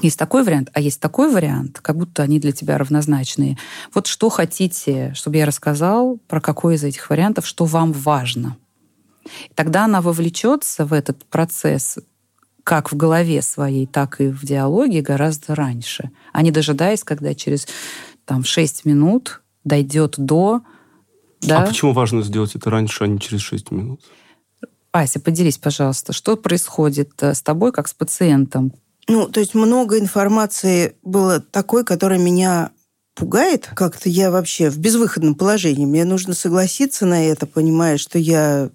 [0.00, 3.58] есть такой вариант, а есть такой вариант, как будто они для тебя равнозначные.
[3.92, 8.56] Вот что хотите, чтобы я рассказал про какой из этих вариантов, что вам важно.
[9.54, 11.98] Тогда она вовлечется в этот процесс
[12.64, 17.66] как в голове своей, так и в диалоге гораздо раньше, а не дожидаясь, когда через
[18.24, 20.62] там, 6 минут дойдет до...
[21.40, 21.62] Да?
[21.62, 24.00] А почему важно сделать это раньше, а не через 6 минут?
[24.92, 28.72] Ася, поделись, пожалуйста, что происходит э, с тобой, как с пациентом?
[29.08, 32.70] Ну, то есть много информации было такой, которая меня
[33.14, 33.70] пугает.
[33.74, 35.86] Как-то я вообще в безвыходном положении.
[35.86, 38.70] Мне нужно согласиться на это, понимая, что я,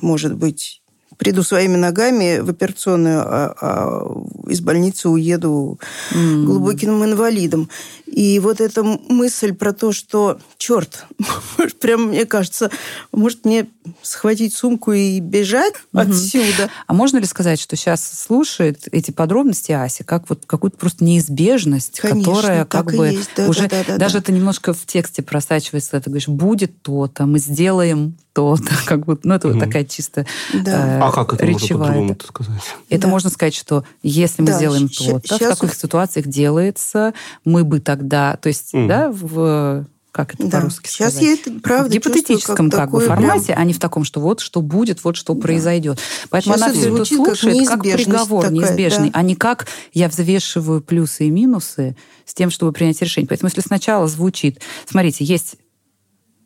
[0.00, 0.82] может быть,
[1.16, 5.78] приду своими ногами в операционную, а, а из больницы уеду
[6.12, 6.44] mm.
[6.44, 7.68] глубоким инвалидом.
[8.06, 11.06] И вот эта мысль про то, что, черт,
[11.80, 12.70] прям мне кажется,
[13.12, 13.68] может мне
[14.02, 16.00] схватить сумку и бежать mm-hmm.
[16.00, 16.70] отсюда.
[16.86, 22.00] А можно ли сказать, что сейчас слушает эти подробности Ася как вот какую-то просто неизбежность,
[22.00, 23.30] Конечно, которая как бы есть.
[23.36, 24.18] Да, уже да, да, даже да.
[24.20, 29.34] это немножко в тексте просачивается, ты говоришь, будет то-то, мы сделаем то-то, как будто, ну
[29.34, 30.98] это вот такая чисто да.
[30.98, 31.92] э, А как это речевая.
[31.92, 32.62] можно по сказать?
[32.90, 33.08] Это Да.
[33.08, 37.64] можно сказать, что если мы Да, сделаем щ- то-то, в щас- каких ситуациях делается, мы
[37.64, 38.88] бы тогда, то есть, Мгм.
[38.88, 40.58] да, в как это Да.
[40.60, 41.22] по-русски Сейчас сказать?
[41.28, 42.38] я это правда в гипотетическом
[42.70, 45.16] чувствую, как, бы такое прям- формате, а не в таком, что вот что будет, вот
[45.16, 45.40] что Да.
[45.40, 45.98] произойдет.
[46.30, 49.18] Поэтому Щас она все это как слушает как, неизбежность приговор такая, неизбежный, да.
[49.18, 53.26] а не как я взвешиваю плюсы и минусы с тем, чтобы принять решение.
[53.28, 55.56] Поэтому если сначала звучит, смотрите, есть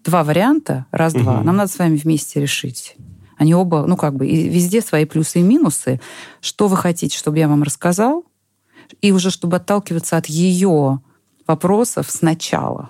[0.08, 1.46] два варианта, раз-два, Мгм.
[1.46, 2.96] нам надо с вами вместе решить.
[3.36, 6.00] Они оба, ну как бы, и везде свои плюсы и минусы.
[6.40, 8.24] Что вы хотите, чтобы я вам рассказал?
[9.02, 11.00] И уже чтобы отталкиваться от ее
[11.46, 12.88] вопросов сначала.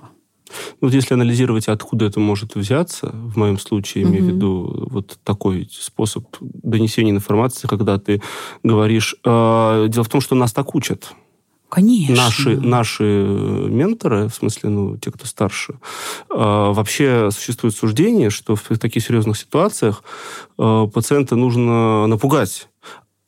[0.80, 5.68] Вот если анализировать, откуда это может взяться, в моем случае, имею в виду вот такой
[5.70, 8.22] способ донесения информации, когда ты
[8.62, 9.16] говоришь...
[9.24, 11.12] э, дело в том, что нас так учат.
[11.68, 12.14] Конечно.
[12.16, 15.74] Наши, наши менторы, в смысле, ну, те, кто старше,
[16.30, 20.02] э, вообще существует суждение, что в таких серьезных ситуациях
[20.58, 22.68] э, пациента нужно напугать,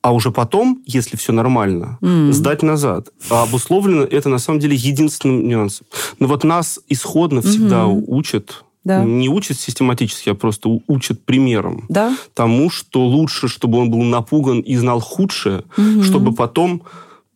[0.03, 2.33] а уже потом, если все нормально, М.
[2.33, 3.09] сдать назад.
[3.29, 5.87] А обусловлено это на самом деле единственным нюансом.
[6.18, 8.05] Но вот нас исходно всегда Мгм.
[8.07, 9.05] учат, Да.
[9.05, 12.16] не учат систематически, а просто учат примером Да?
[12.33, 16.03] тому, что лучше, чтобы он был напуган и знал худшее, Мгм.
[16.05, 16.83] чтобы потом,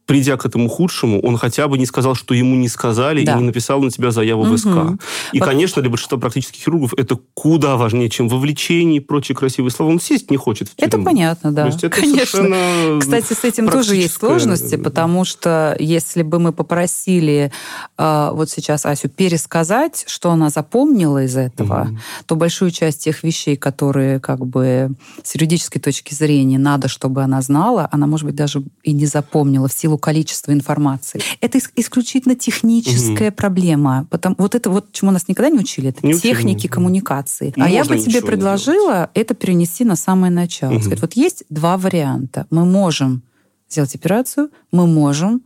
[0.06, 3.34] придя к этому худшему, он хотя бы не сказал, что ему не сказали, Да.
[3.34, 4.58] и не написал на тебя заяву в Мгм.
[4.58, 5.02] СК.
[5.32, 9.70] И, Во- конечно, для большинства практических хирургов это куда важнее, чем вовлечение и прочие красивые
[9.70, 9.90] слова.
[9.90, 11.04] Он сесть не хочет в Это тюрьму.
[11.06, 11.62] понятно, да.
[11.62, 12.98] То есть это Конечно.
[13.00, 17.50] Кстати, с этим тоже есть сложности, потому что если бы мы попросили
[17.96, 22.00] э, вот сейчас Асю пересказать, что она запомнила из этого, Мгм.
[22.26, 24.90] то большую часть тех вещей, которые как бы
[25.22, 29.68] с юридической точки зрения надо, чтобы она знала, она, может быть, даже и не запомнила
[29.68, 31.20] в силу количества информации.
[31.40, 34.06] Это ис- исключительно техническая проблема.
[34.10, 36.74] Потому, вот это вот, чему нас никогда не учили, это Не учили, техники да.
[36.74, 37.52] коммуникации.
[37.56, 40.72] Не а я бы тебе предложила это перенести на самое начало.
[40.72, 40.82] Мгм.
[40.82, 42.46] Сказать, вот есть два варианта.
[42.50, 43.22] Мы можем
[43.68, 45.42] сделать операцию, мы можем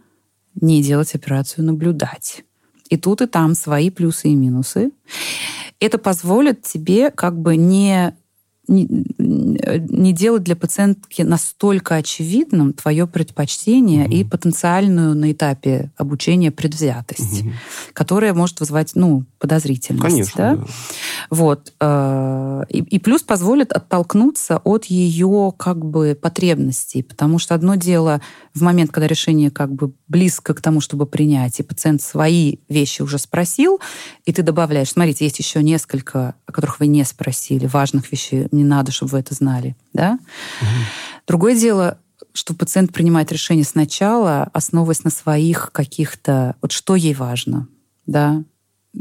[0.60, 2.44] не делать операцию, наблюдать.
[2.90, 4.90] И тут, и там свои плюсы и минусы.
[5.80, 8.14] Это позволит тебе как бы не
[8.68, 8.86] не,
[9.18, 14.12] не делать для пациентки настолько очевидным твое предпочтение Мгм.
[14.12, 17.52] и потенциальную на этапе обучения предвзятость, Мгм.
[17.92, 20.02] которая может вызвать ну, подозрительность.
[20.04, 20.56] Конечно, да?
[20.56, 20.66] да.
[21.30, 21.72] Вот.
[21.80, 27.02] э, И, и плюс позволит оттолкнуться от ее как бы потребностей.
[27.02, 28.20] Потому что одно дело
[28.54, 33.02] в момент, когда решение как бы близко к тому, чтобы принять, и пациент свои вещи
[33.02, 33.78] уже спросил,
[34.24, 38.66] и ты добавляешь, смотрите, есть еще несколько, о которых вы не спросили, важных вещей, мне
[38.68, 39.76] надо, чтобы вы это знали.
[39.92, 40.18] Да?
[41.26, 41.98] Другое дело,
[42.32, 46.56] что пациент принимает решение сначала, основываясь на своих каких-то...
[46.62, 47.68] Вот что ей важно,
[48.06, 48.42] да?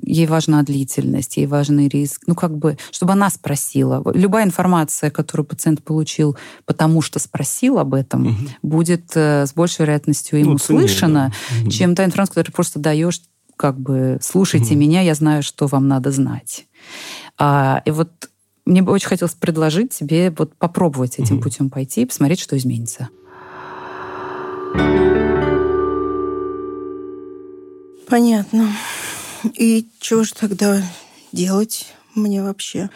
[0.04, 2.24] Ей важна длительность, ей важный риск.
[2.28, 4.04] Ну, как бы, чтобы она спросила.
[4.14, 8.50] Любая информация, которую пациент получил, потому что спросил об этом, Мгм.
[8.62, 11.62] будет э, с большей вероятностью им Ну, услышана, да.
[11.62, 11.70] Мгм.
[11.70, 13.22] чем та информация, которую ты просто даешь,
[13.56, 14.80] как бы, слушайте Мгм.
[14.82, 16.68] меня, я знаю, что вам надо знать.
[17.40, 18.30] А, и вот
[18.68, 21.44] мне бы очень хотелось предложить тебе вот попробовать этим Мгм.
[21.44, 23.10] путем пойти и посмотреть, что изменится.
[28.08, 28.72] Понятно.
[29.56, 30.82] И что же тогда
[31.32, 32.90] делать мне вообще?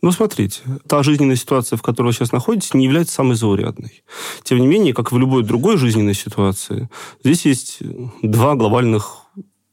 [0.00, 4.04] Ну, смотрите, та жизненная ситуация, в которой вы сейчас находитесь, не является самой заурядной.
[4.44, 6.88] Тем не менее, как и в любой другой жизненной ситуации,
[7.24, 7.78] здесь есть
[8.22, 9.27] два глобальных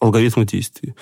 [0.06, 0.96] алгоритма действий.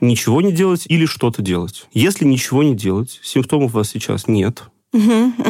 [0.00, 1.86] Ничего не делать или что-то делать.
[1.92, 4.64] Если ничего не делать, симптомов у вас сейчас нет.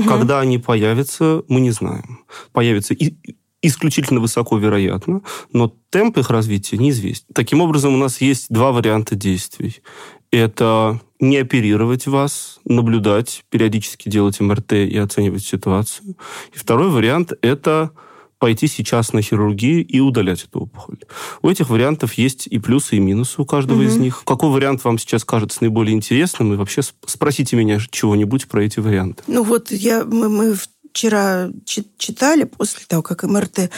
[0.06, 2.24] Когда они появятся, мы не знаем.
[2.52, 3.14] Появятся и
[3.62, 7.26] исключительно высоко вероятно, но темп их развития неизвестен.
[7.34, 9.82] Таким образом, у нас есть два варианта действий.
[10.30, 16.16] Это не оперировать вас, наблюдать, периодически делать МРТ и оценивать ситуацию.
[16.54, 17.92] И второй вариант– это
[18.38, 20.98] пойти сейчас на хирургию и удалять эту опухоль.
[21.42, 23.86] У этих вариантов есть и плюсы, и минусы у каждого угу.
[23.86, 24.22] из них.
[24.26, 26.52] Какой вариант вам сейчас кажется наиболее интересным?
[26.52, 29.22] И вообще спросите меня чего-нибудь про эти варианты.
[29.26, 30.56] Ну вот я, мы, мы
[30.92, 33.70] вчера читали после того, как МРТ,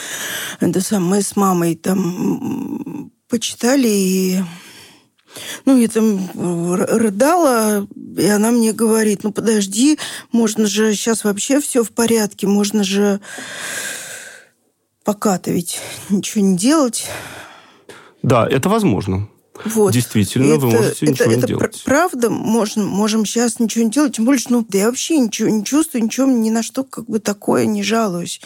[0.61, 4.39] это сам, мы с мамой там почитали и
[5.65, 9.99] ну, я там рыдала, и она мне говорит, ну, подожди,
[10.33, 13.21] можно же сейчас вообще все в порядке, можно же
[15.09, 17.07] пока-то ведь ничего не делать.
[18.23, 19.27] Да, это возможно.
[19.65, 19.95] Вот.
[19.95, 21.83] Действительно, это, вы можете это, ничего это не делать.
[21.87, 24.17] правда, можем, можем сейчас ничего не делать.
[24.17, 27.07] Тем более, что ну, да я вообще ничего не чувствую, ничего ни на что как
[27.07, 28.43] бы такое не жалуюсь.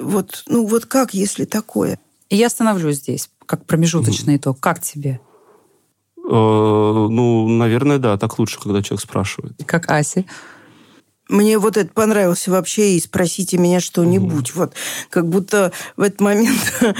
[0.00, 2.00] Вот, ну вот как, если такое?
[2.30, 4.38] И я остановлюсь здесь, как промежуточный mm.
[4.38, 4.58] итог.
[4.58, 5.20] Как тебе?
[6.16, 9.52] Э, ну, наверное, да, так лучше, когда человек спрашивает.
[9.66, 10.24] Как Аси.
[11.28, 14.50] Мне вот это понравилось вообще, и спросите меня что-нибудь.
[14.50, 14.52] Mm.
[14.54, 14.74] Вот,
[15.10, 16.74] как будто в этот момент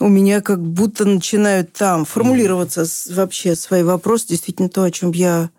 [0.00, 5.50] у меня как будто начинают там формулироваться вообще свои вопросы, действительно то, о чем я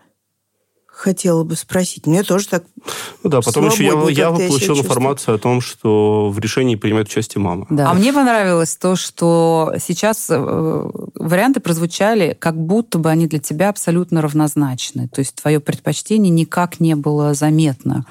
[0.97, 2.07] хотела бы спросить.
[2.07, 2.63] Мне тоже так
[3.23, 7.41] Ну да, потом еще я, я получил информацию о том, что в решении принимает участие
[7.41, 7.67] мама.
[7.69, 7.91] Да.
[7.91, 13.69] А мне понравилось то, что сейчас э, варианты прозвучали, как будто бы они для тебя
[13.69, 15.07] абсолютно равнозначны.
[15.07, 18.05] То есть твое предпочтение никак не было заметно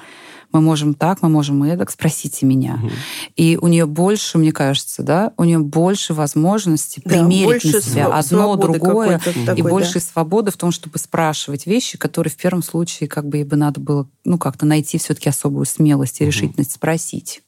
[0.51, 2.79] мы можем так, мы можем и так, спросите меня.
[2.81, 2.91] Угу.
[3.35, 8.07] И у нее больше, мне кажется, да, у нее больше возможностей да, примерить на себя
[8.07, 9.99] одно, другое, такой, и больше да.
[9.99, 13.79] свободы в том, чтобы спрашивать вещи, которые в первом случае как бы ей бы надо
[13.79, 16.31] было, ну, как-то найти все-таки особую смелость и угу.
[16.31, 17.41] решительность спросить.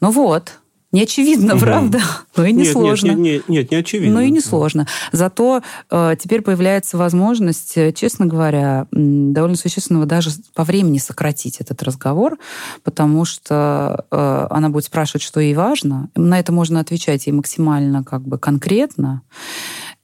[0.00, 0.58] Ну вот,
[0.92, 1.62] не очевидно, угу.
[1.62, 2.00] правда?
[2.36, 3.08] Но и не нет, сложно.
[3.08, 4.14] Нет, нет, нет, не очевидно.
[4.14, 4.86] Но и не сложно.
[5.12, 11.82] Зато э, теперь появляется возможность, э, честно говоря, довольно существенного даже по времени сократить этот
[11.82, 12.38] разговор,
[12.84, 16.08] потому что э, она будет спрашивать, что ей важно.
[16.14, 19.22] На это можно отвечать ей максимально как бы конкретно,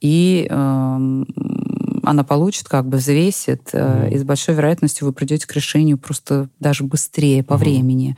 [0.00, 1.24] и э,
[2.02, 6.48] она получит, как бы взвесит, э, и с большой вероятностью вы придете к решению просто
[6.58, 8.16] даже быстрее по mm времени.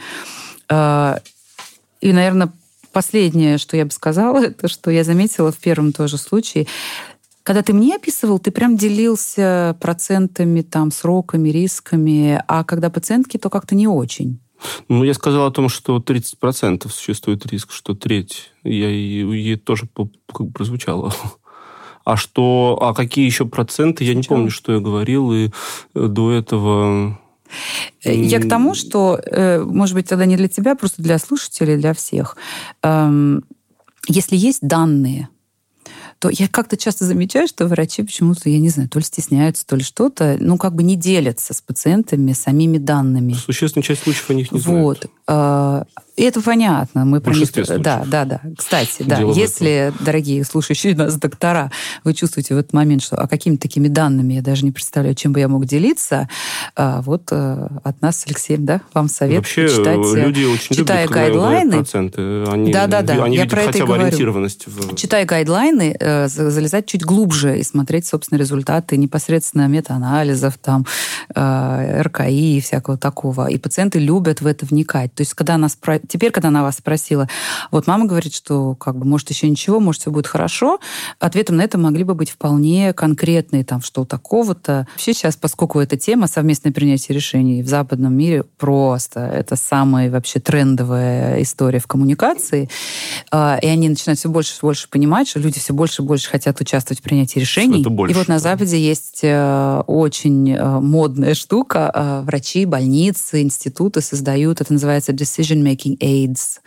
[2.05, 2.53] И, наверное,
[2.93, 6.67] последнее, что я бы сказала, это что я заметила в первом тоже случае.
[7.43, 13.49] Когда ты мне описывал, ты прям делился процентами, там, сроками, рисками, а когда пациентки, то
[13.49, 14.39] как-то не очень.
[14.89, 18.51] Ну, я сказал о том, что 30% существует риск, что треть.
[18.63, 21.13] Я ей тоже как бы прозвучало.
[22.05, 26.33] А что, а какие еще проценты, я не помню, что я говорил, и э, до
[26.33, 27.19] этого
[28.03, 31.95] я к тому, что, э, может быть, тогда не для тебя, просто для слушателей, для
[31.95, 32.37] всех.
[32.83, 33.45] Эм,
[34.09, 35.29] если есть данные,
[36.19, 39.77] то я как-то часто замечаю, что врачи почему-то, я не знаю, то ли стесняются, то
[39.77, 43.35] ли что-то, ну, как бы не делятся с пациентами самими данными.
[43.35, 45.09] Существенная часть случаев о них не вот.
[45.27, 45.87] знают.
[46.17, 47.05] И это понятно.
[47.05, 47.51] Мы про них...
[47.81, 48.41] Да, да, да.
[48.57, 51.73] Кстати, да, Дело если, дорогие слушающие нас доктора,
[52.05, 55.33] вы чувствуете в этот момент, что а какими такими данными я даже не представляю, чем
[55.33, 56.29] бы я мог делиться,
[56.77, 60.77] а, вот э, от нас с Алексеем, да, вам совет Вообще, читать, э, люди очень
[60.77, 61.73] читая любят, гайдлайны.
[61.73, 62.45] Проценты.
[62.45, 63.25] Они, да, да, да.
[63.25, 64.67] Они я про это бы ориентированность.
[64.67, 64.95] В...
[64.95, 70.87] Читая гайдлайны, э, залезать чуть глубже и смотреть, собственно, результаты непосредственно метаанализов, там,
[71.35, 73.49] РКИ и всякого такого.
[73.49, 75.13] И пациенты любят в это вникать.
[75.15, 75.77] То есть, когда нас...
[76.09, 77.29] Теперь, когда она вас спросила,
[77.71, 80.79] вот мама говорит, что как бы, может, еще ничего, может, все будет хорошо,
[81.19, 84.87] ответом на это могли бы быть вполне конкретные, там, что такого-то.
[84.93, 90.41] Вообще сейчас, поскольку эта тема совместное принятие решений в западном мире просто, это самая вообще
[90.41, 92.69] трендовая история в коммуникации,
[93.31, 96.29] а, и они начинают все больше и больше понимать, что люди все больше и больше
[96.29, 97.83] хотят участвовать в принятии решений.
[97.83, 101.91] больше, и вот на Западе есть э, очень э, модная штука.
[101.95, 105.59] Э, врачи, больницы, институты создают, это называется decision
[105.95, 106.61] making aids,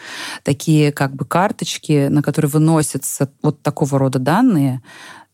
[0.44, 4.82] такие как бы карточки, на которые выносятся вот такого рода данные,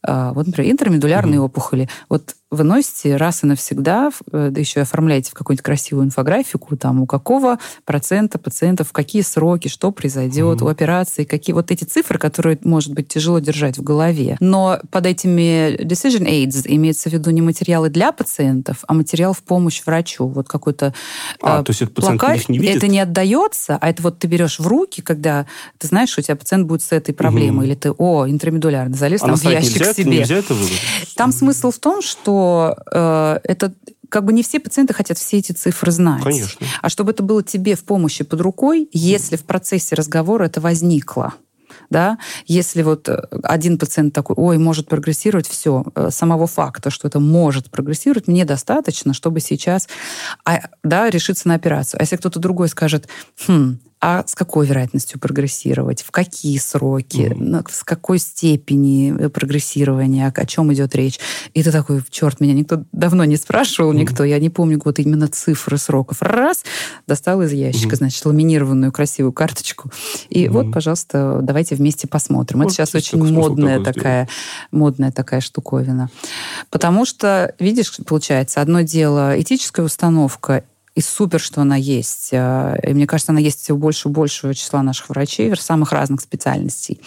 [0.05, 1.45] а, вот, например, интермедулярные mm-hmm.
[1.45, 1.89] опухоли.
[2.09, 7.01] Вот вы носите раз и навсегда, э, да еще оформляете в какую-нибудь красивую инфографику, там,
[7.01, 10.65] у какого процента пациентов, в какие сроки, что произойдет mm-hmm.
[10.65, 14.37] у операции, какие вот эти цифры, которые, может быть, тяжело держать в голове.
[14.39, 19.41] Но под этими decision aids имеется в виду не материалы для пациентов, а материал в
[19.41, 20.27] помощь врачу.
[20.27, 20.93] Вот какой-то
[21.41, 22.77] а, э, то есть это плакат, не видит?
[22.77, 25.47] это не отдается, а это вот ты берешь в руки, когда
[25.79, 27.69] ты знаешь, что у тебя пациент будет с этой проблемой, mm-hmm.
[27.69, 30.19] или ты, о, интермедулярно, залез а там в ящик нельзя, себе.
[30.19, 30.81] Нельзя это выдать?
[31.15, 32.42] Там смысл в том, что
[32.91, 33.73] э, это
[34.09, 36.23] как бы не все пациенты хотят все эти цифры знать.
[36.23, 36.67] Конечно.
[36.83, 41.33] А чтобы это было тебе в помощи под рукой, если в процессе разговора это возникло.
[41.89, 42.19] Да?
[42.45, 47.19] Если вот э, один пациент такой, ой, может прогрессировать, все, э, самого факта, что это
[47.19, 49.87] может прогрессировать, мне достаточно, чтобы сейчас
[50.45, 51.99] а, да, решиться на операцию.
[51.99, 53.07] А если кто-то другой скажет,
[53.47, 57.71] хм, а с какой вероятностью прогрессировать, в какие сроки, mm-hmm.
[57.71, 61.21] с какой степени э, прогрессирования, о чем идет речь.
[61.53, 63.97] И ты такой, черт, меня никто давно не спрашивал, mm-hmm.
[63.97, 66.21] никто, я не помню вот именно цифры сроков.
[66.21, 66.65] Раз,
[67.07, 67.99] достал из ящика, mm-hmm.
[67.99, 69.89] значит, ламинированную красивую карточку.
[70.27, 70.49] И mm-hmm.
[70.49, 72.59] вот, пожалуйста, давайте вместе посмотрим.
[72.59, 74.27] Вот, Это сейчас очень модная такая,
[74.71, 76.09] модная такая штуковина.
[76.69, 80.65] Потому что, видишь, получается, одно дело этическая установка,
[80.95, 82.29] и супер, что она есть.
[82.31, 86.21] Э, и мне кажется, она есть все больше и большего числа наших врачей самых разных
[86.21, 86.99] специальностей.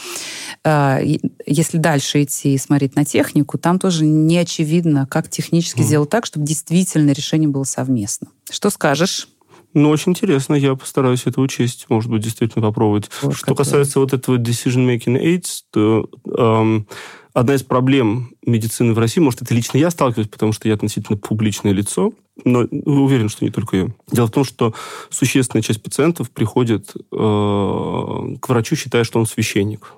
[0.65, 0.99] Э,
[1.47, 5.85] если дальше идти и смотреть на технику, там тоже не очевидно, как технически mm.
[5.85, 8.29] сделать так, чтобы действительно решение было совместно.
[8.51, 9.29] Что скажешь?
[9.75, 13.11] Ну, очень интересно, я постараюсь это учесть, может быть, действительно попробовать.
[13.21, 13.59] Вот, что который...
[13.59, 16.09] касается вот этого decision-making aids, то
[16.39, 16.89] эм,
[17.35, 21.19] одна из проблем медицины в России, может, это лично я сталкиваюсь, потому что я относительно
[21.19, 22.15] публичное лицо,
[22.45, 23.89] но уверен, что не только я.
[24.11, 24.75] Дело в том, что
[25.11, 29.93] существенная часть пациентов приходит э, к врачу, считая, что он священник.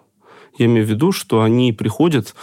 [0.57, 2.34] Я имею в виду, что они приходят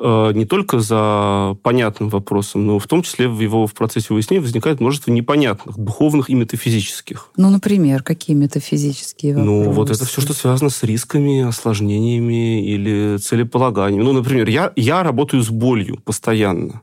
[0.00, 4.42] э, не только за понятным вопросом, но в том числе в его в процессе выяснения
[4.42, 7.30] возникает множество непонятных, духовных и метафизических.
[7.36, 9.50] Ну, например, какие метафизические вопросы?
[9.50, 14.04] Ну, вот это все, что связано с рисками, осложнениями или целеполаганием.
[14.04, 16.82] Ну, например, я, я работаю с болью постоянно.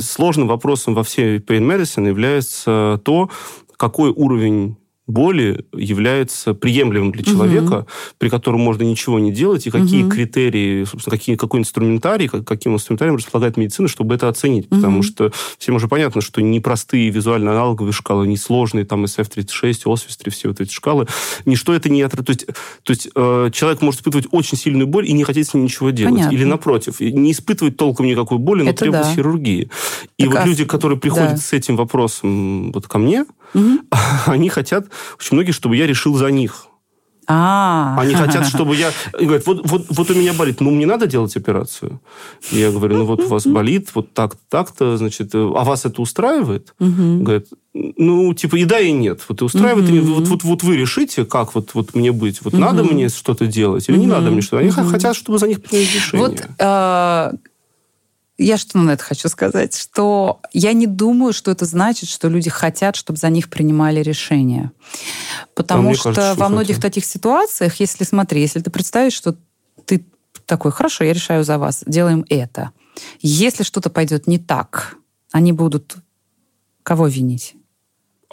[0.00, 3.30] Сложным вопросом во всей pain medicine является то,
[3.76, 4.76] какой уровень
[5.06, 7.86] боли является приемлемым для человека, угу.
[8.18, 10.12] при котором можно ничего не делать, и какие угу.
[10.12, 14.66] критерии, собственно, какие, какой инструментарий, каким инструментарием располагает медицина, чтобы это оценить.
[14.66, 14.76] Угу.
[14.76, 20.60] Потому что всем уже понятно, что непростые визуально-аналоговые шкалы, несложные, там SF-36, OSFIS, все вот
[20.60, 21.06] эти шкалы,
[21.46, 22.06] ничто это не...
[22.08, 22.46] То есть,
[22.82, 25.90] то есть э, человек может испытывать очень сильную боль и не хотеть с ней ничего
[25.90, 26.14] делать.
[26.14, 26.34] Понятно.
[26.34, 29.14] Или, напротив, не испытывать толком никакой боли, но это требовать да.
[29.14, 29.70] хирургии.
[30.16, 30.46] И так вот а...
[30.46, 31.36] люди, которые приходят да.
[31.36, 33.24] с этим вопросом вот ко мне,
[33.54, 33.80] угу.
[34.26, 34.86] они хотят
[35.18, 36.66] очень многие, чтобы я решил за них.
[37.28, 37.96] А.
[37.98, 38.90] Они хотят, чтобы я...
[39.18, 42.00] И говорят, вот, вот, вот у меня болит, ну, мне надо делать операцию?
[42.50, 46.74] Я говорю, ну, вот у вас болит, вот так так-то, значит, а вас это устраивает?
[46.80, 47.22] Угу.
[47.22, 47.44] Говорят,
[47.74, 49.20] ну, типа, и да, и нет.
[49.28, 49.96] Вот и устраивает, угу.
[49.96, 52.42] и вот, вот, вот вы решите, как вот, вот мне быть.
[52.42, 52.60] Вот угу.
[52.60, 54.02] надо мне что-то делать или угу.
[54.02, 54.58] не надо мне что-то.
[54.58, 54.84] Они угу.
[54.84, 56.28] хотят, чтобы за них приняли решение.
[56.28, 57.32] Вот э,
[58.38, 62.50] я что на это хочу сказать, что я не думаю, что это значит, что люди
[62.50, 64.72] хотят, чтобы за них принимали решения.
[65.54, 66.92] Потому а что кажется, во многих хотят.
[66.92, 69.36] таких ситуациях, если смотри, если ты представишь, что
[69.84, 70.04] ты
[70.46, 72.72] такой, хорошо, я решаю за вас, делаем это.
[73.20, 74.96] Если что-то пойдет не так,
[75.30, 75.96] они будут
[76.82, 77.54] кого винить?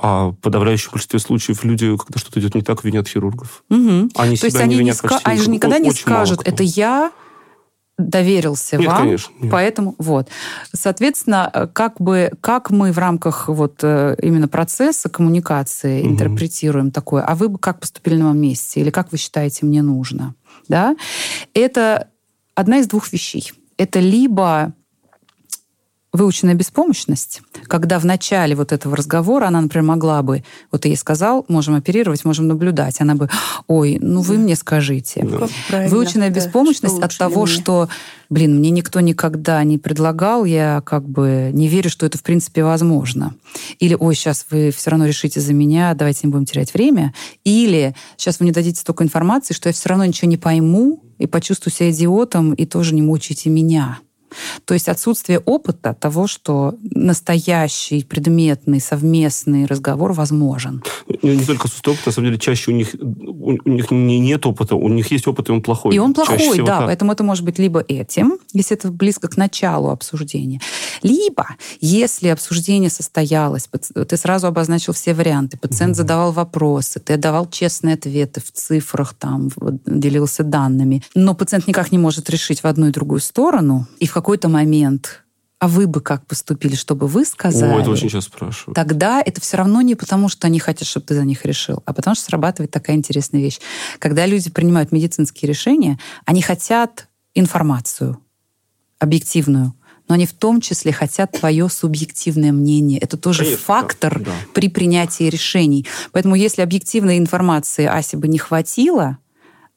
[0.01, 3.63] А в подавляющем большинстве случаев люди, когда что-то идет не так, винят хирургов.
[3.69, 4.11] Угу.
[4.15, 7.11] Они То себя есть они не винят ска- Они же никогда не скажут, это я
[7.99, 9.51] доверился нет, вам, конечно, нет.
[9.51, 10.29] поэтому вот,
[10.73, 16.11] соответственно, как бы как мы в рамках вот э, именно процесса коммуникации угу.
[16.11, 19.81] интерпретируем такое, а вы бы как поступили на моем месте или как вы считаете мне
[19.81, 20.33] нужно,
[20.67, 20.95] да?
[21.53, 22.07] Это
[22.55, 23.51] одна из двух вещей.
[23.77, 24.73] Это либо
[26.11, 31.45] выученная беспомощность, когда в начале вот этого разговора она, например, могла бы, вот ей сказал,
[31.47, 33.29] можем оперировать, можем наблюдать, она бы,
[33.67, 35.23] ой, ну вы мне скажите.
[35.69, 35.87] Да.
[35.87, 36.35] Выученная да.
[36.35, 37.53] беспомощность от того, мне?
[37.53, 37.89] что,
[38.29, 42.63] блин, мне никто никогда не предлагал, я как бы не верю, что это в принципе
[42.63, 43.35] возможно.
[43.77, 47.13] Или, ой, сейчас вы все равно решите за меня, давайте не будем терять время.
[47.43, 51.27] Или сейчас вы мне дадите столько информации, что я все равно ничего не пойму и
[51.27, 53.99] почувствую себя идиотом, и тоже не мучайте меня.
[54.65, 60.83] То есть отсутствие опыта того, что настоящий предметный совместный разговор возможен.
[61.21, 64.19] Не, не только отсутствие опыта, на самом деле чаще у них, у, у них не,
[64.19, 65.95] нет опыта, у них есть опыт, и он плохой.
[65.95, 66.79] И он плохой, да.
[66.79, 66.85] Так.
[66.85, 70.61] Поэтому это может быть либо этим, если это близко к началу обсуждения,
[71.01, 71.47] либо
[71.81, 75.97] если обсуждение состоялось, ты сразу обозначил все варианты, пациент mm-hmm.
[75.97, 79.49] задавал вопросы, ты давал честные ответы в цифрах, там,
[79.85, 84.11] делился данными, но пациент никак не может решить в одну и другую сторону, и в
[84.19, 85.23] какой-то момент
[85.59, 87.73] а вы бы как поступили, чтобы вы сказали?
[87.73, 88.75] О, это очень часто спрашивают.
[88.75, 91.91] Тогда это все равно не потому, что они хотят, чтобы ты за них решил, а
[91.91, 93.59] потому что срабатывает такая интересная вещь.
[93.99, 98.19] Когда люди принимают медицинские решения, они хотят информацию
[98.99, 99.73] объективную,
[100.07, 102.97] но они в том числе хотят твое субъективное мнение.
[102.97, 105.85] Это тоже Конечно, фактор да, при принятии решений.
[106.13, 109.17] Поэтому если объективной информации Асе бы не хватило,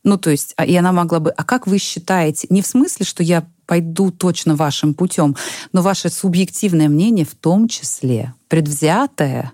[0.05, 3.05] ну, то есть, а, и она могла бы, а как вы считаете, не в смысле,
[3.05, 5.34] что я пойду точно вашим путем,
[5.72, 9.52] но ваше субъективное мнение в том числе, предвзятое,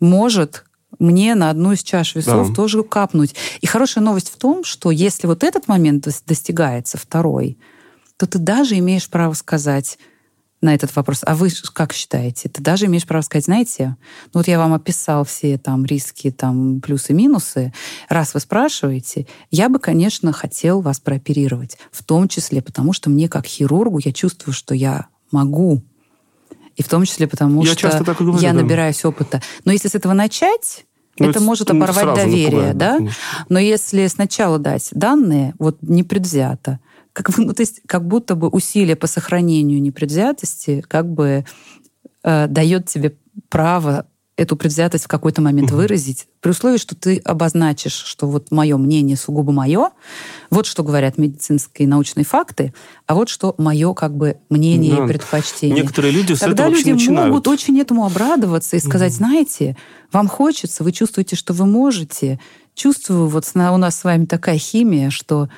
[0.00, 0.64] может
[0.98, 2.54] мне на одну из чаш весов да.
[2.56, 3.36] тоже капнуть.
[3.60, 7.56] И хорошая новость в том, что если вот этот момент достигается, второй,
[8.16, 9.96] то ты даже имеешь право сказать,
[10.64, 11.20] на этот вопрос.
[11.22, 12.48] А вы как считаете?
[12.48, 13.96] Ты даже имеешь право сказать, знаете,
[14.32, 17.72] ну вот я вам описал все там риски, там плюсы-минусы.
[18.08, 21.78] Раз вы спрашиваете, я бы, конечно, хотел вас прооперировать.
[21.92, 25.82] В том числе потому, что мне как хирургу я чувствую, что я могу.
[26.76, 28.62] И в том числе потому, Я что говорю, я да.
[28.62, 29.40] набираюсь опыта.
[29.64, 30.86] Но если с этого начать,
[31.18, 32.96] Ну, это это может оборвать доверие, да?
[32.96, 33.16] конечно.
[33.48, 36.80] Но если сначала дать данные, вот непредвзято,
[37.14, 41.46] как, ну, то есть как будто бы усилие по сохранению непредвзятости как бы
[42.22, 43.16] э, дает тебе
[43.48, 44.06] право
[44.36, 45.76] эту предвзятость в какой-то момент Мгм.
[45.76, 49.90] выразить, при условии, что ты обозначишь, что вот мое мнение сугубо мое,
[50.50, 52.74] вот что говорят медицинские научные факты,
[53.06, 55.04] а вот что мое как бы мнение Да.
[55.04, 55.82] и предпочтение.
[55.82, 57.28] Некоторые люди с Тогда этого вообще люди начинают.
[57.30, 59.18] могут очень этому обрадоваться и сказать, Мгм.
[59.18, 59.76] знаете,
[60.10, 62.40] вам хочется, вы чувствуете, что вы можете.
[62.74, 65.48] Чувствую, вот с- у нас с вами такая химия, что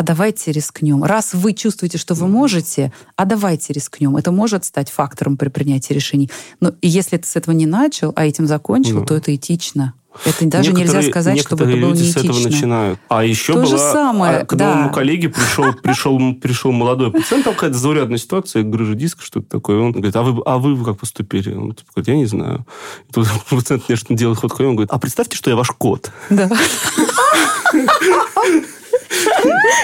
[0.00, 1.04] а давайте рискнем.
[1.04, 4.16] Раз вы чувствуете, что вы можете, а давайте рискнем.
[4.16, 6.30] Это может стать фактором при принятии решений.
[6.58, 9.04] Но если ты с этого не начал, а этим закончил, Ну.
[9.04, 9.92] то это этично.
[10.24, 12.50] Это даже нельзя Некоторые- сказать, чтобы это было люди с этого неэтично.
[12.50, 12.98] начинают.
[13.10, 14.74] А еще То же была, самое, а, к да.
[14.74, 19.80] новому коллеге пришел, пришел, пришел молодой пациент, там какая-то заурядная ситуация, грыжа диска, что-то такое.
[19.80, 21.52] Он говорит, а вы, а вы как поступили?
[21.52, 22.64] Он типа говорит, я не знаю.
[23.10, 26.10] И тут пациент, конечно, делает ход конем, он говорит, а представьте, что я ваш кот.
[26.30, 26.48] Да.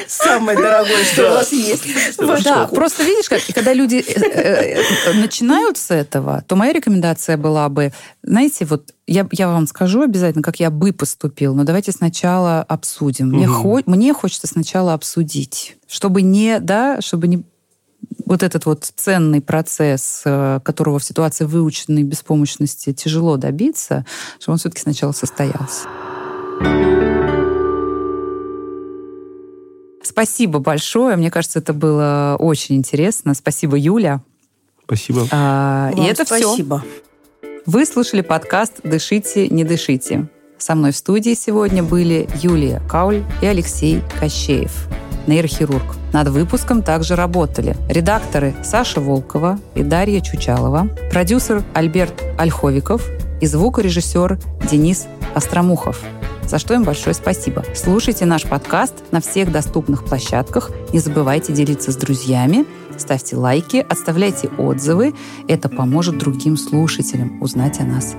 [0.08, 1.82] Самое дорогое, что у вас есть.
[2.44, 7.68] Да, просто видишь, как, когда люди э, э, начинают с этого, то моя рекомендация была
[7.68, 12.62] бы, знаете, вот я, я вам скажу обязательно, как я бы поступил, но давайте сначала
[12.62, 13.28] обсудим.
[13.28, 17.44] Мне, хо- мне хочется сначала обсудить, чтобы не, да, чтобы не
[18.24, 24.04] вот этот вот ценный процесс, э, которого в ситуации выученной беспомощности тяжело добиться,
[24.38, 25.86] чтобы он все-таки сначала состоялся.
[30.16, 31.14] Спасибо большое.
[31.16, 33.34] Мне кажется, это было очень интересно.
[33.34, 34.22] Спасибо, Юля.
[34.86, 35.28] Спасибо.
[35.30, 36.38] А, и Вам это все.
[36.38, 36.82] спасибо.
[37.66, 40.26] Вы слушали подкаст «Дышите, не дышите».
[40.56, 44.88] Со мной в студии сегодня были Юлия Кауль и Алексей Кощеев,
[45.26, 45.84] нейрохирург.
[46.14, 53.06] Над выпуском также работали редакторы Саша Волкова и Дарья Чучалова, продюсер Альберт Ольховиков
[53.42, 54.38] и звукорежиссер
[54.70, 56.00] Денис Остромухов.
[56.46, 57.64] За что им большое спасибо.
[57.74, 60.70] Слушайте наш подкаст на всех доступных площадках.
[60.92, 62.66] Не забывайте делиться с друзьями,
[62.96, 65.14] ставьте лайки, оставляйте отзывы.
[65.48, 68.14] Это поможет другим слушателям узнать о нас